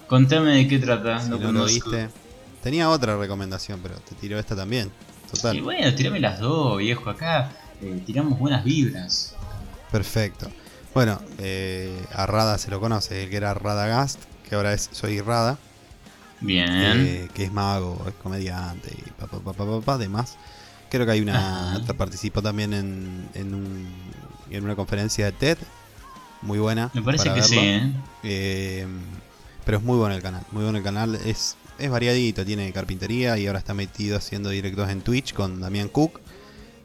contame 0.08 0.56
de 0.56 0.68
qué 0.68 0.80
trata. 0.80 1.24
no, 1.28 1.52
lo 1.52 1.66
viste. 1.66 2.10
Tenía 2.64 2.90
otra 2.90 3.18
recomendación, 3.18 3.80
pero 3.84 3.96
te 3.96 4.16
tiro 4.16 4.40
esta 4.40 4.56
también. 4.56 4.92
Total. 5.32 5.56
Y 5.56 5.62
bueno, 5.62 5.94
tirame 5.94 6.20
las 6.20 6.40
dos, 6.40 6.78
viejo. 6.78 7.10
Acá 7.10 7.52
eh, 7.82 8.02
tiramos 8.06 8.40
buenas 8.40 8.64
vibras. 8.64 9.36
Perfecto. 9.92 10.50
Bueno, 10.94 11.22
eh, 11.40 11.92
a 12.14 12.26
Rada 12.26 12.58
se 12.58 12.72
lo 12.72 12.80
conoce, 12.80 13.24
el 13.24 13.30
que 13.30 13.38
era 13.38 13.54
Radagast, 13.54 14.20
que 14.48 14.56
ahora 14.56 14.74
es 14.74 14.90
Soy 14.92 15.22
Rada. 15.22 15.58
Bien. 16.46 16.70
Eh, 16.72 17.28
que 17.34 17.44
es 17.44 17.52
mago, 17.52 18.04
es 18.08 18.14
comediante 18.16 18.92
y 18.98 19.10
papá, 19.12 19.40
papá, 19.40 19.66
papá, 19.66 19.98
demás. 19.98 20.38
Creo 20.90 21.06
que 21.06 21.12
hay 21.14 21.22
una. 21.22 21.82
Participó 21.98 22.42
también 22.42 22.74
en, 22.74 23.28
en, 23.34 23.54
un, 23.54 23.88
en 24.50 24.64
una 24.64 24.76
conferencia 24.76 25.26
de 25.26 25.32
TED. 25.32 25.58
Muy 26.42 26.60
buena. 26.60 26.92
Me 26.94 27.02
parece 27.02 27.34
que 27.34 27.42
sí, 27.42 27.58
¿eh? 27.58 27.92
¿eh? 28.24 28.88
Pero 29.66 29.80
es 29.80 29.84
muy 29.84 29.98
bueno 29.98 30.16
el 30.16 30.22
canal. 30.22 30.44
Muy 30.52 30.64
bueno 30.64 30.78
el 30.78 30.84
canal. 30.84 31.16
Es, 31.16 31.58
es 31.80 31.90
variadito. 31.90 32.46
Tiene 32.46 32.72
carpintería 32.72 33.38
y 33.38 33.48
ahora 33.48 33.60
está 33.60 33.74
metido 33.74 34.16
haciendo 34.16 34.50
directos 34.50 34.90
en 34.90 35.02
Twitch 35.02 35.34
con 35.34 35.60
Damián 35.60 35.90
Cook. 35.90 36.22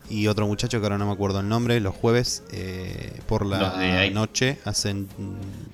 Y 0.08 0.26
otro 0.26 0.46
muchacho 0.46 0.80
que 0.80 0.86
ahora 0.86 0.98
no 0.98 1.06
me 1.06 1.12
acuerdo 1.12 1.40
el 1.40 1.48
nombre. 1.48 1.78
Los 1.78 1.94
jueves 1.94 2.42
eh, 2.50 3.20
por 3.28 3.46
la 3.46 4.10
noche 4.10 4.58
hacen 4.64 5.08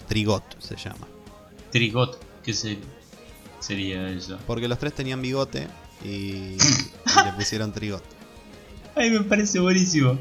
Trigot, 0.09 0.61
se 0.61 0.77
llama. 0.77 1.07
Trigot, 1.71 2.19
¿qué 2.43 2.53
se 2.53 2.79
sería 3.61 4.09
eso? 4.09 4.39
Porque 4.47 4.69
los 4.69 4.79
tres 4.79 4.95
tenían 4.95 5.23
bigote 5.23 5.69
y, 6.05 6.57
le 6.57 7.33
pusieron 7.37 7.73
trigote. 7.73 8.07
Ay, 8.95 9.11
me 9.11 9.21
parece 9.21 9.61
buenísimo. 9.61 10.19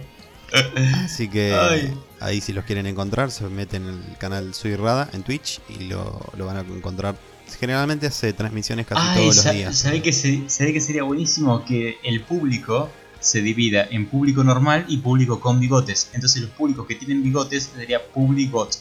Así 1.04 1.28
que 1.28 1.94
ahí 2.20 2.42
si 2.42 2.54
los 2.54 2.66
quieren 2.66 2.86
encontrar, 2.86 3.32
se 3.32 3.48
meten 3.50 3.84
en 3.84 4.04
el 4.10 4.18
canal 4.18 4.54
Soy 4.54 4.76
Rada 4.76 5.10
en 5.14 5.24
Twitch 5.24 5.62
y 5.70 5.86
lo, 5.86 6.22
van 6.38 6.58
a 6.58 6.62
encontrar. 6.62 7.16
Generalmente 7.60 8.08
hace 8.08 8.34
transmisiones 8.34 8.88
casi 8.88 9.20
todos 9.20 9.36
los 9.36 9.54
días. 9.54 9.78
¿Sabe 9.78 10.02
que, 10.02 10.12
que 10.12 10.82
sería 10.82 11.04
buenísimo 11.04 11.64
que 11.64 11.98
el 12.04 12.22
público 12.24 12.90
se 13.20 13.42
divida 13.42 13.88
en 13.90 14.08
público 14.08 14.44
normal 14.44 14.86
y 14.88 14.98
público 14.98 15.40
con 15.40 15.60
bigotes? 15.60 16.10
Entonces 16.14 16.42
los 16.42 16.52
públicos 16.52 16.86
que 16.88 16.96
tienen 16.96 17.24
bigotes 17.24 17.72
sería 17.76 18.04
publigot. 18.04 18.78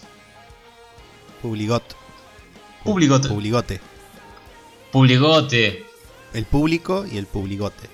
Publigot. 1.43 1.97
Publigote. 2.85 3.29
Publigote. 3.29 3.81
Publigote. 4.95 5.85
El 6.33 6.45
público 6.45 7.05
y 7.05 7.19
el 7.19 7.27
publigote. 7.27 7.89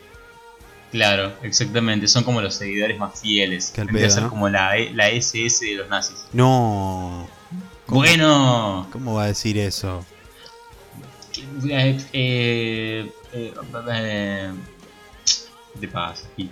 Claro, 0.93 1.33
exactamente. 1.43 2.07
Son 2.09 2.25
como 2.25 2.43
los 2.43 2.55
seguidores 2.55 2.99
más 2.99 3.19
fieles. 3.19 3.71
Que 3.75 3.81
al 3.81 3.87
Vendría 3.87 4.05
a 4.07 4.09
pedo, 4.09 4.15
ser 4.17 4.23
¿no? 4.25 4.29
como 4.31 4.49
la, 4.51 4.75
la 4.93 5.09
SS 5.09 5.65
de 5.65 5.75
los 5.77 5.89
nazis. 5.89 6.17
No. 6.35 7.27
¿Cómo- 7.87 8.01
Bueno. 8.03 8.87
¿Cómo 8.93 9.15
va 9.15 9.25
a 9.25 9.27
decir 9.29 9.57
eso? 9.57 10.05
eh, 11.71 11.99
eh, 12.13 13.11
eh, 13.33 13.55
eh, 13.93 14.53
¿Qué 15.73 15.81
te 15.81 15.89
pasa, 15.89 16.25
Gil? 16.37 16.51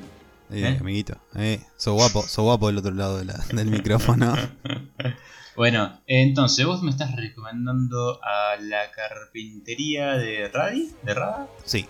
Eh, 0.50 0.62
¿Eh? 0.62 0.76
amiguito. 0.80 1.14
Eh, 1.37 1.61
sos 1.76 1.92
guapo, 1.92 2.22
sos 2.22 2.42
guapo 2.44 2.68
del 2.68 2.78
otro 2.78 2.92
lado 2.94 3.18
de 3.18 3.26
la- 3.26 3.44
del 3.52 3.66
micrófono. 3.70 4.34
Bueno, 5.59 6.01
entonces 6.07 6.64
vos 6.64 6.85
me 6.85 6.90
estás 6.92 7.16
recomendando 7.16 8.21
a 8.23 8.55
la 8.61 8.92
carpintería 8.92 10.12
de 10.12 10.49
Radi, 10.49 10.92
de 11.03 11.14
Rada. 11.14 11.49
Sí. 11.64 11.85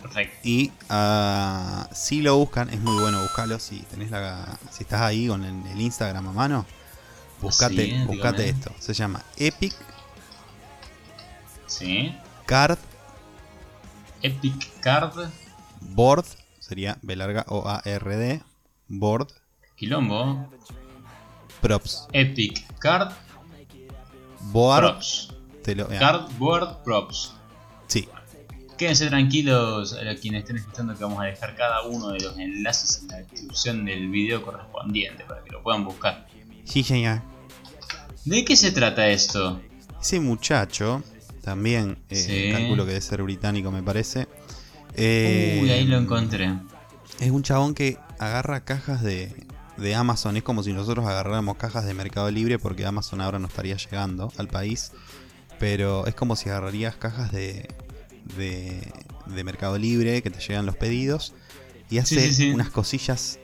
Perfecto. 0.00 0.38
Y 0.44 0.70
ah, 0.88 1.88
si 1.92 2.22
lo 2.22 2.36
buscan, 2.36 2.70
es 2.70 2.78
muy 2.78 3.00
bueno 3.00 3.20
buscarlo. 3.20 3.58
Si 3.58 3.80
tenés 3.90 4.12
la, 4.12 4.60
si 4.70 4.84
estás 4.84 5.00
ahí 5.00 5.26
con 5.26 5.42
el, 5.42 5.72
el 5.72 5.80
Instagram 5.80 6.28
a 6.28 6.32
mano, 6.32 6.64
buscate, 7.40 7.84
Sí, 7.84 8.04
buscate 8.06 8.50
esto. 8.50 8.72
Se 8.78 8.94
llama 8.94 9.24
Epic 9.38 9.74
Sí. 11.66 12.14
Card 12.46 12.78
Epic 14.22 14.70
Card. 14.78 15.30
Board. 15.80 16.26
Sería 16.60 16.96
B 17.02 17.16
larga 17.16 17.44
O 17.48 17.68
A 17.68 17.82
R 17.84 18.16
D. 18.16 18.40
Board 18.86 19.26
Quilombo. 19.74 20.48
Props. 21.62 22.08
Epic 22.12 22.64
Card 22.78 23.12
Board. 24.52 24.82
Props. 24.82 25.28
Te 25.62 25.74
lo, 25.76 25.88
Cardboard 25.88 26.82
Props. 26.82 27.32
Sí. 27.86 28.08
Quédense 28.76 29.06
tranquilos 29.06 29.94
a 29.94 30.14
quienes 30.16 30.40
estén 30.42 30.56
escuchando 30.56 30.96
que 30.96 31.04
vamos 31.04 31.20
a 31.20 31.24
dejar 31.26 31.54
cada 31.56 31.82
uno 31.82 32.08
de 32.08 32.20
los 32.20 32.36
enlaces 32.36 33.02
en 33.02 33.08
la 33.08 33.16
descripción 33.18 33.84
del 33.84 34.08
video 34.08 34.42
correspondiente 34.42 35.24
para 35.24 35.42
que 35.44 35.50
lo 35.52 35.62
puedan 35.62 35.84
buscar. 35.84 36.26
Sí, 36.64 36.82
señor. 36.82 37.22
¿De 38.24 38.44
qué 38.44 38.56
se 38.56 38.72
trata 38.72 39.06
esto? 39.08 39.60
Ese 40.00 40.18
muchacho, 40.18 41.02
también 41.42 41.98
eh, 42.10 42.16
Sí. 42.16 42.52
calculo 42.52 42.84
que 42.84 42.90
debe 42.90 43.00
ser 43.00 43.22
británico, 43.22 43.70
me 43.70 43.82
parece. 43.84 44.26
Eh, 44.94 45.60
Uy, 45.62 45.70
ahí 45.70 45.84
lo 45.84 45.98
encontré. 45.98 46.52
Es 47.20 47.30
un 47.30 47.42
chabón 47.42 47.74
que 47.74 47.98
agarra 48.18 48.64
cajas 48.64 49.02
de, 49.02 49.32
de 49.82 49.94
Amazon. 49.94 50.36
Es 50.36 50.42
como 50.42 50.62
si 50.62 50.72
nosotros 50.72 51.04
agarráramos 51.06 51.56
cajas 51.56 51.84
de 51.84 51.94
Mercado 51.94 52.30
Libre 52.30 52.58
porque 52.58 52.86
Amazon 52.86 53.20
ahora 53.20 53.38
no 53.38 53.48
estaría 53.48 53.76
llegando 53.76 54.32
al 54.38 54.48
país. 54.48 54.92
Pero 55.58 56.06
es 56.06 56.14
como 56.14 56.34
si 56.36 56.48
agarrarías 56.48 56.96
cajas 56.96 57.30
de, 57.32 57.68
de, 58.36 58.92
de 59.26 59.44
Mercado 59.44 59.78
Libre 59.78 60.22
que 60.22 60.30
te 60.30 60.40
llegan 60.40 60.66
los 60.66 60.76
pedidos. 60.76 61.34
Y 61.90 61.98
hace 61.98 62.14
Sí, 62.20 62.28
sí, 62.28 62.34
sí. 62.34 62.50
unas 62.50 62.70
cosillas 62.70 63.38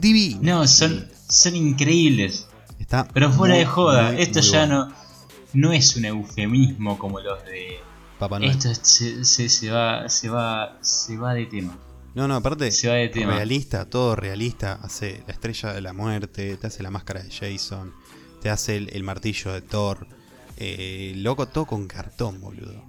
divinas. 0.00 0.42
No, 0.42 0.66
son, 0.68 1.08
son 1.28 1.56
increíbles. 1.56 2.46
Está 2.78 3.08
Pero 3.08 3.32
fuera 3.32 3.54
muy, 3.54 3.60
de 3.60 3.66
joda, 3.66 4.12
muy, 4.12 4.22
esto 4.22 4.40
muy 4.40 4.48
ya 4.50 4.58
bueno. 4.66 4.86
no, 4.88 4.94
no 5.54 5.72
es 5.72 5.96
un 5.96 6.04
eufemismo 6.04 6.98
como 6.98 7.20
los 7.20 7.42
de. 7.44 7.78
Papá 8.18 8.38
Noel. 8.38 8.50
Esto 8.52 8.70
es- 8.70 8.80
se, 8.82 9.24
se, 9.24 9.48
se 9.48 9.70
va, 9.70 10.08
se 10.08 10.28
va, 10.28 10.76
se 10.80 11.16
va 11.16 11.34
de 11.34 11.46
tema. 11.46 11.76
No, 12.14 12.28
no, 12.28 12.36
aparte, 12.36 12.70
realista, 13.14 13.86
todo 13.86 14.14
realista. 14.16 14.74
Hace 14.82 15.22
la 15.26 15.32
estrella 15.32 15.72
de 15.72 15.80
la 15.80 15.92
muerte, 15.92 16.56
te 16.56 16.66
hace 16.66 16.82
la 16.82 16.90
máscara 16.90 17.22
de 17.22 17.30
Jason, 17.30 17.92
te 18.42 18.50
hace 18.50 18.76
el, 18.76 18.90
el 18.92 19.02
martillo 19.02 19.52
de 19.52 19.62
Thor. 19.62 20.06
Eh, 20.58 21.14
loco, 21.16 21.48
todo 21.48 21.64
con 21.66 21.86
cartón, 21.88 22.40
boludo. 22.40 22.84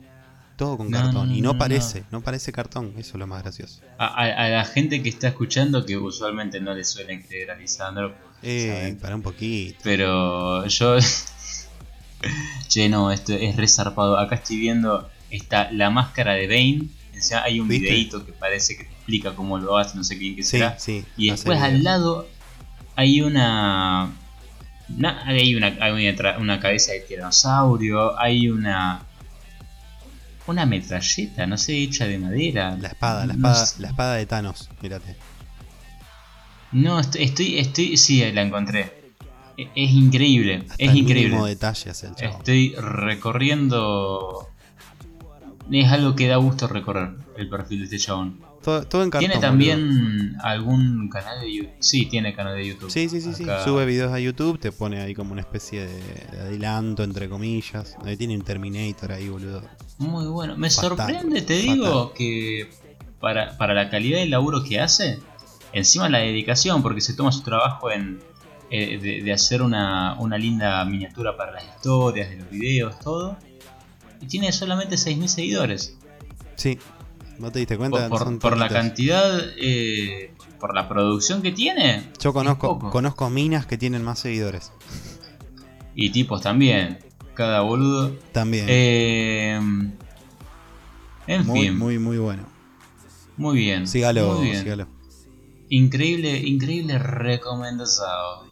Todo 0.58 0.78
con 0.78 0.92
No, 0.92 0.98
cartón. 1.02 1.30
no, 1.30 1.36
y 1.36 1.42
no, 1.42 1.54
no, 1.54 1.58
parece, 1.60 2.04
no. 2.12 2.22
parece 2.22 2.52
cartón. 2.52 2.94
Eso 2.98 3.12
es 3.14 3.16
lo 3.16 3.26
más 3.28 3.42
gracioso. 3.44 3.82
A, 3.98 4.06
a- 4.08 4.46
a 4.46 4.50
la 4.50 4.66
gente 4.66 5.02
que 5.02 5.10
está 5.10 5.30
escuchando, 5.30 5.86
que 5.86 5.98
usualmente 5.98 6.60
no 6.60 6.74
le 6.76 6.84
suelen 6.84 7.24
creer 7.24 7.52
a 7.52 7.56
Lisandro, 7.56 8.14
Eh, 8.44 8.96
para 9.02 9.16
un 9.16 9.22
poquito. 9.22 9.80
pero 9.84 10.66
yo. 10.68 10.98
che, 12.68 12.90
no, 12.90 13.12
esto 13.12 13.34
es 13.34 13.56
resarpado. 13.56 14.18
Acá 14.18 14.36
estoy 14.36 14.58
viendo, 14.58 15.10
está 15.30 15.72
la 15.72 15.90
máscara 15.90 16.34
de 16.34 16.48
Bane. 16.48 16.88
O 17.18 17.22
sea, 17.22 17.44
hay 17.44 17.60
un 17.60 17.68
¿Viste? 17.68 17.86
videito 17.90 18.26
que 18.26 18.34
parece 18.34 18.76
que 18.78 18.88
explica 19.04 19.36
cómo 19.36 19.58
lo 19.58 19.78
hace, 19.78 19.98
no 19.98 20.04
sé 20.04 20.18
quién 20.18 20.36
que 20.38 20.44
Sí, 20.44 20.52
será. 20.52 20.80
sí. 20.80 21.04
Y 21.18 21.30
después 21.30 21.62
al 21.62 21.84
lado 21.84 22.28
hay 22.96 23.22
una, 23.22 24.12
na- 24.88 25.24
hay 25.26 25.56
una 25.56 25.68
hay 25.82 25.92
una, 25.92 26.60
cabeza 26.60 26.94
de 26.94 27.02
tiranosaurio, 27.02 28.18
hay 28.18 28.50
una 28.50 29.02
una 30.48 30.66
metralleta, 30.66 31.46
no 31.48 31.58
sé, 31.58 31.78
hecha 31.84 32.06
de 32.06 32.18
madera. 32.20 32.78
La 32.80 32.90
espada, 32.90 33.26
la 33.26 33.34
No 33.34 33.48
espada, 33.50 33.66
sé. 33.66 33.82
la 33.82 33.88
espada 33.90 34.16
de 34.16 34.26
Thanos, 34.26 34.70
mírate. 34.82 35.16
No, 36.72 37.00
estoy, 37.00 37.24
estoy, 37.24 37.58
estoy, 37.60 37.98
sí, 37.98 38.32
la 38.32 38.42
encontré. 38.42 39.04
E- 39.58 39.70
Es 39.76 39.92
increíble, 39.92 40.64
Hasta 40.70 40.84
es 40.84 40.90
el 40.92 40.98
increíble. 40.98 41.38
detalle 41.50 41.90
el. 41.92 42.26
Estoy 42.26 42.74
recorriendo. 42.78 44.50
Es 45.72 45.92
algo 45.92 46.16
que 46.16 46.28
da 46.28 46.38
gusto 46.38 46.68
recorrer 46.68 47.12
el 47.38 47.48
perfil 47.50 47.80
de 47.80 47.84
este 47.86 48.00
chabón. 48.00 48.40
Todo, 48.64 48.84
todo 48.88 49.04
en 49.04 49.10
cartón. 49.10 49.20
¿Tiene 49.30 49.36
boludo. 49.36 49.48
también 49.50 50.36
algún 50.42 51.10
canal 51.10 51.42
de 51.42 51.54
YouTube? 51.54 51.72
Sí, 51.80 52.06
tiene 52.06 52.34
canal 52.34 52.56
de 52.56 52.68
YouTube. 52.68 52.90
Sí, 52.90 53.10
sí, 53.10 53.20
sí, 53.22 53.34
sí. 53.34 53.46
Sube 53.64 53.86
videos 53.86 54.12
a 54.14 54.20
YouTube, 54.20 54.60
te 54.60 54.72
pone 54.72 55.02
ahí 55.02 55.14
como 55.14 55.34
una 55.34 55.42
especie 55.42 55.86
de, 55.86 56.00
de 56.32 56.40
adelanto, 56.42 57.04
entre 57.04 57.28
comillas. 57.30 57.96
Ahí 58.06 58.16
tiene 58.18 58.36
un 58.36 58.44
Terminator 58.44 59.12
ahí, 59.12 59.28
boludo. 59.30 59.62
Muy 59.98 60.26
bueno. 60.28 60.56
Me 60.58 60.70
Fatal, 60.70 60.90
sorprende, 60.98 61.42
te 61.42 61.60
fatal. 61.62 61.74
digo, 61.76 62.14
que 62.14 62.70
para, 63.20 63.58
para 63.58 63.74
la 63.74 63.90
calidad 63.90 64.20
del 64.20 64.30
laburo 64.32 64.64
que 64.64 64.80
hace, 64.80 65.20
encima 65.74 66.10
la 66.10 66.20
dedicación, 66.20 66.82
porque 66.82 67.02
se 67.02 67.14
toma 67.14 67.32
su 67.32 67.42
trabajo 67.42 67.92
en 67.92 68.20
eh, 68.70 68.98
de, 68.98 69.22
de 69.24 69.34
hacer 69.34 69.62
una, 69.62 70.16
una 70.20 70.38
linda 70.38 70.84
miniatura 70.86 71.38
para 71.38 71.52
las 71.52 71.64
historias, 71.66 72.30
de 72.30 72.38
los 72.38 72.50
videos, 72.50 72.98
todo. 73.00 73.38
Y 74.22 74.26
tiene 74.26 74.52
solamente 74.52 74.96
6.000 74.96 75.28
seguidores. 75.28 75.98
Sí. 76.56 76.80
¿No 77.40 77.52
te 77.52 77.60
diste 77.60 77.78
cuenta? 77.78 78.10
por- 78.10 78.20
Son 78.24 78.40
por 78.40 78.58
la 78.58 78.70
cantidad, 78.70 79.40
eh, 79.58 80.34
por 80.60 80.76
la 80.76 80.88
producción 80.88 81.42
que 81.42 81.52
tiene. 81.52 82.10
Yo 82.20 82.32
conozco, 82.34 82.80
conozco 82.92 83.30
minas 83.30 83.66
que 83.66 83.78
tienen 83.78 84.04
más 84.04 84.20
seguidores. 84.20 84.72
Y 85.96 86.12
tipos 86.12 86.42
también. 86.42 87.00
Cada 87.34 87.62
boludo. 87.62 88.16
También. 88.32 88.66
Eh, 88.70 89.56
en 91.28 91.46
muy, 91.46 91.62
fin, 91.62 91.78
muy, 91.78 91.98
muy, 92.00 92.00
muy 92.00 92.18
bueno. 92.18 92.44
bien. 93.56 93.88
Sígalo, 93.88 94.34
muy 94.36 94.50
bien. 94.50 94.64
sígalo. 94.64 94.88
Increíble, 95.70 96.38
increíble 96.38 97.00
recomendación. 97.00 98.52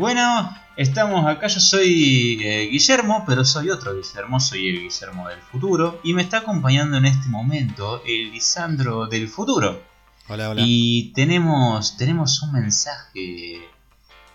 Bueno, 0.00 0.56
estamos 0.78 1.26
acá. 1.26 1.48
Yo 1.48 1.60
soy 1.60 2.40
eh, 2.42 2.68
Guillermo, 2.72 3.22
pero 3.26 3.44
soy 3.44 3.68
otro 3.68 3.94
Guillermo. 3.94 4.40
Soy 4.40 4.70
el 4.70 4.80
Guillermo 4.80 5.28
del 5.28 5.40
futuro. 5.40 6.00
Y 6.02 6.14
me 6.14 6.22
está 6.22 6.38
acompañando 6.38 6.96
en 6.96 7.04
este 7.04 7.28
momento 7.28 8.02
el 8.06 8.30
Lisandro 8.32 9.06
del 9.08 9.28
futuro. 9.28 9.82
Hola, 10.26 10.48
hola. 10.48 10.62
Y 10.64 11.12
tenemos, 11.12 11.98
tenemos 11.98 12.42
un 12.42 12.52
mensaje. 12.52 13.60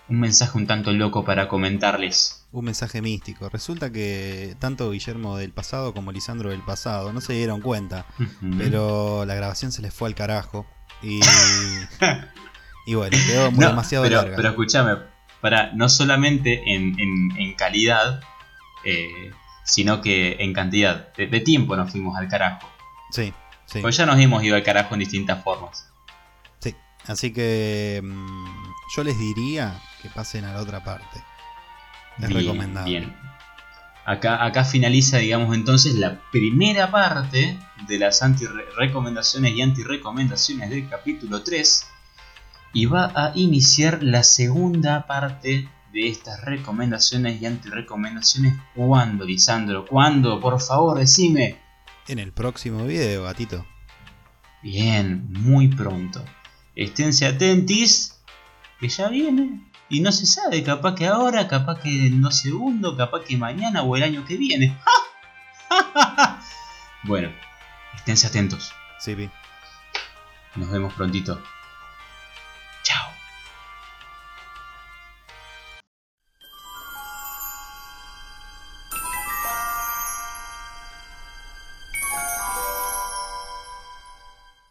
Un 0.08 0.20
mensaje 0.20 0.56
un 0.56 0.68
tanto 0.68 0.92
loco 0.92 1.26
para 1.26 1.48
comentarles. 1.48 2.46
Un 2.52 2.66
mensaje 2.66 3.02
místico. 3.02 3.50
Resulta 3.50 3.92
que 3.92 4.56
tanto 4.60 4.92
Guillermo 4.92 5.38
del 5.38 5.52
pasado 5.52 5.96
como 5.96 6.12
Lisandro 6.12 6.52
del 6.52 6.62
pasado 6.62 7.12
no 7.12 7.22
se 7.22 7.34
dieron 7.34 7.62
cuenta. 7.62 8.06
Pero 8.60 9.26
la 9.26 9.34
grabación 9.34 9.72
se 9.72 9.82
les 9.82 9.92
fue 9.92 10.10
al 10.10 10.14
carajo. 10.14 10.68
Y. 11.02 11.22
y 12.86 12.94
bueno, 12.94 13.18
quedó 13.26 13.50
muy 13.50 13.62
No, 13.62 13.70
demasiado 13.70 14.04
pero, 14.04 14.18
larga. 14.18 14.36
pero 14.36 14.50
escúchame, 14.50 15.15
para, 15.46 15.72
no 15.74 15.90
solamente 15.90 16.74
en, 16.74 17.00
en- 17.00 17.32
en 17.38 17.54
calidad, 17.54 18.20
eh, 18.84 19.32
sino 19.64 20.02
que 20.02 20.38
en 20.40 20.54
cantidad. 20.54 21.14
De, 21.14 21.28
de 21.28 21.40
tiempo 21.40 21.76
nos 21.76 21.92
fuimos 21.92 22.18
al 22.18 22.28
carajo. 22.28 22.68
Sí, 23.12 23.32
sí. 23.68 23.80
Pues 23.80 23.96
ya 23.96 24.08
nos 24.08 24.20
hemos 24.20 24.44
ido 24.44 24.56
al 24.56 24.64
carajo 24.64 24.96
en 24.96 25.02
distintas 25.02 25.44
formas. 25.44 25.88
Sí, 26.60 26.74
así 27.06 27.32
que 27.32 28.02
mm, 28.04 28.46
yo 28.98 29.04
les 29.04 29.20
diría 29.20 29.80
que 30.02 30.10
pasen 30.10 30.46
a 30.46 30.54
la 30.54 30.62
otra 30.62 30.84
parte. 30.84 31.20
Es 32.18 32.28
Bien, 32.28 32.40
recomendable. 32.42 32.90
Bien. 33.00 33.16
Acá, 34.08 34.44
acá 34.44 34.64
finaliza, 34.66 35.18
digamos, 35.20 35.54
entonces 35.56 35.94
la 35.94 36.20
primera 36.32 36.90
parte 36.90 37.56
de 37.88 38.00
las 38.00 38.24
anti-recomendaciones 38.24 39.54
y 39.54 39.62
anti-recomendaciones 39.62 40.72
del 40.72 40.90
capítulo 40.90 41.44
3. 41.44 41.88
Y 42.76 42.88
va 42.88 43.06
a 43.16 43.32
iniciar 43.36 44.04
la 44.04 44.22
segunda 44.22 45.08
parte 45.08 45.70
de 45.94 46.10
estas 46.10 46.44
recomendaciones 46.44 47.42
y 47.42 47.46
anti-recomendaciones. 47.46 48.54
¿Cuándo, 48.76 49.24
Lisandro? 49.24 49.86
¿Cuándo? 49.86 50.42
Por 50.42 50.60
favor, 50.60 51.00
decime. 51.00 51.58
En 52.10 52.20
el 52.20 52.34
próximo 52.34 52.86
video, 52.86 53.24
gatito. 53.24 53.66
Bien, 54.62 55.26
muy 55.32 55.70
pronto. 55.70 56.22
Esténse 56.76 57.26
atentis. 57.26 58.20
que 58.82 58.90
ya 58.90 59.08
viene. 59.08 59.72
Y 59.88 60.02
no 60.02 60.12
se 60.12 60.26
sabe, 60.26 60.62
capaz 60.62 60.96
que 60.96 61.08
ahora, 61.08 61.48
capaz 61.48 61.80
que 61.80 62.08
en 62.08 62.22
dos 62.22 62.40
segundos, 62.40 62.98
capaz 62.98 63.24
que 63.24 63.38
mañana 63.38 63.84
o 63.84 63.96
el 63.96 64.04
año 64.04 64.26
que 64.26 64.36
viene. 64.36 64.78
bueno, 67.04 67.30
esténse 67.96 68.28
atentos. 68.28 68.74
Sí. 69.00 69.16
Nos 70.58 70.70
vemos 70.70 70.94
prontito. 70.94 71.42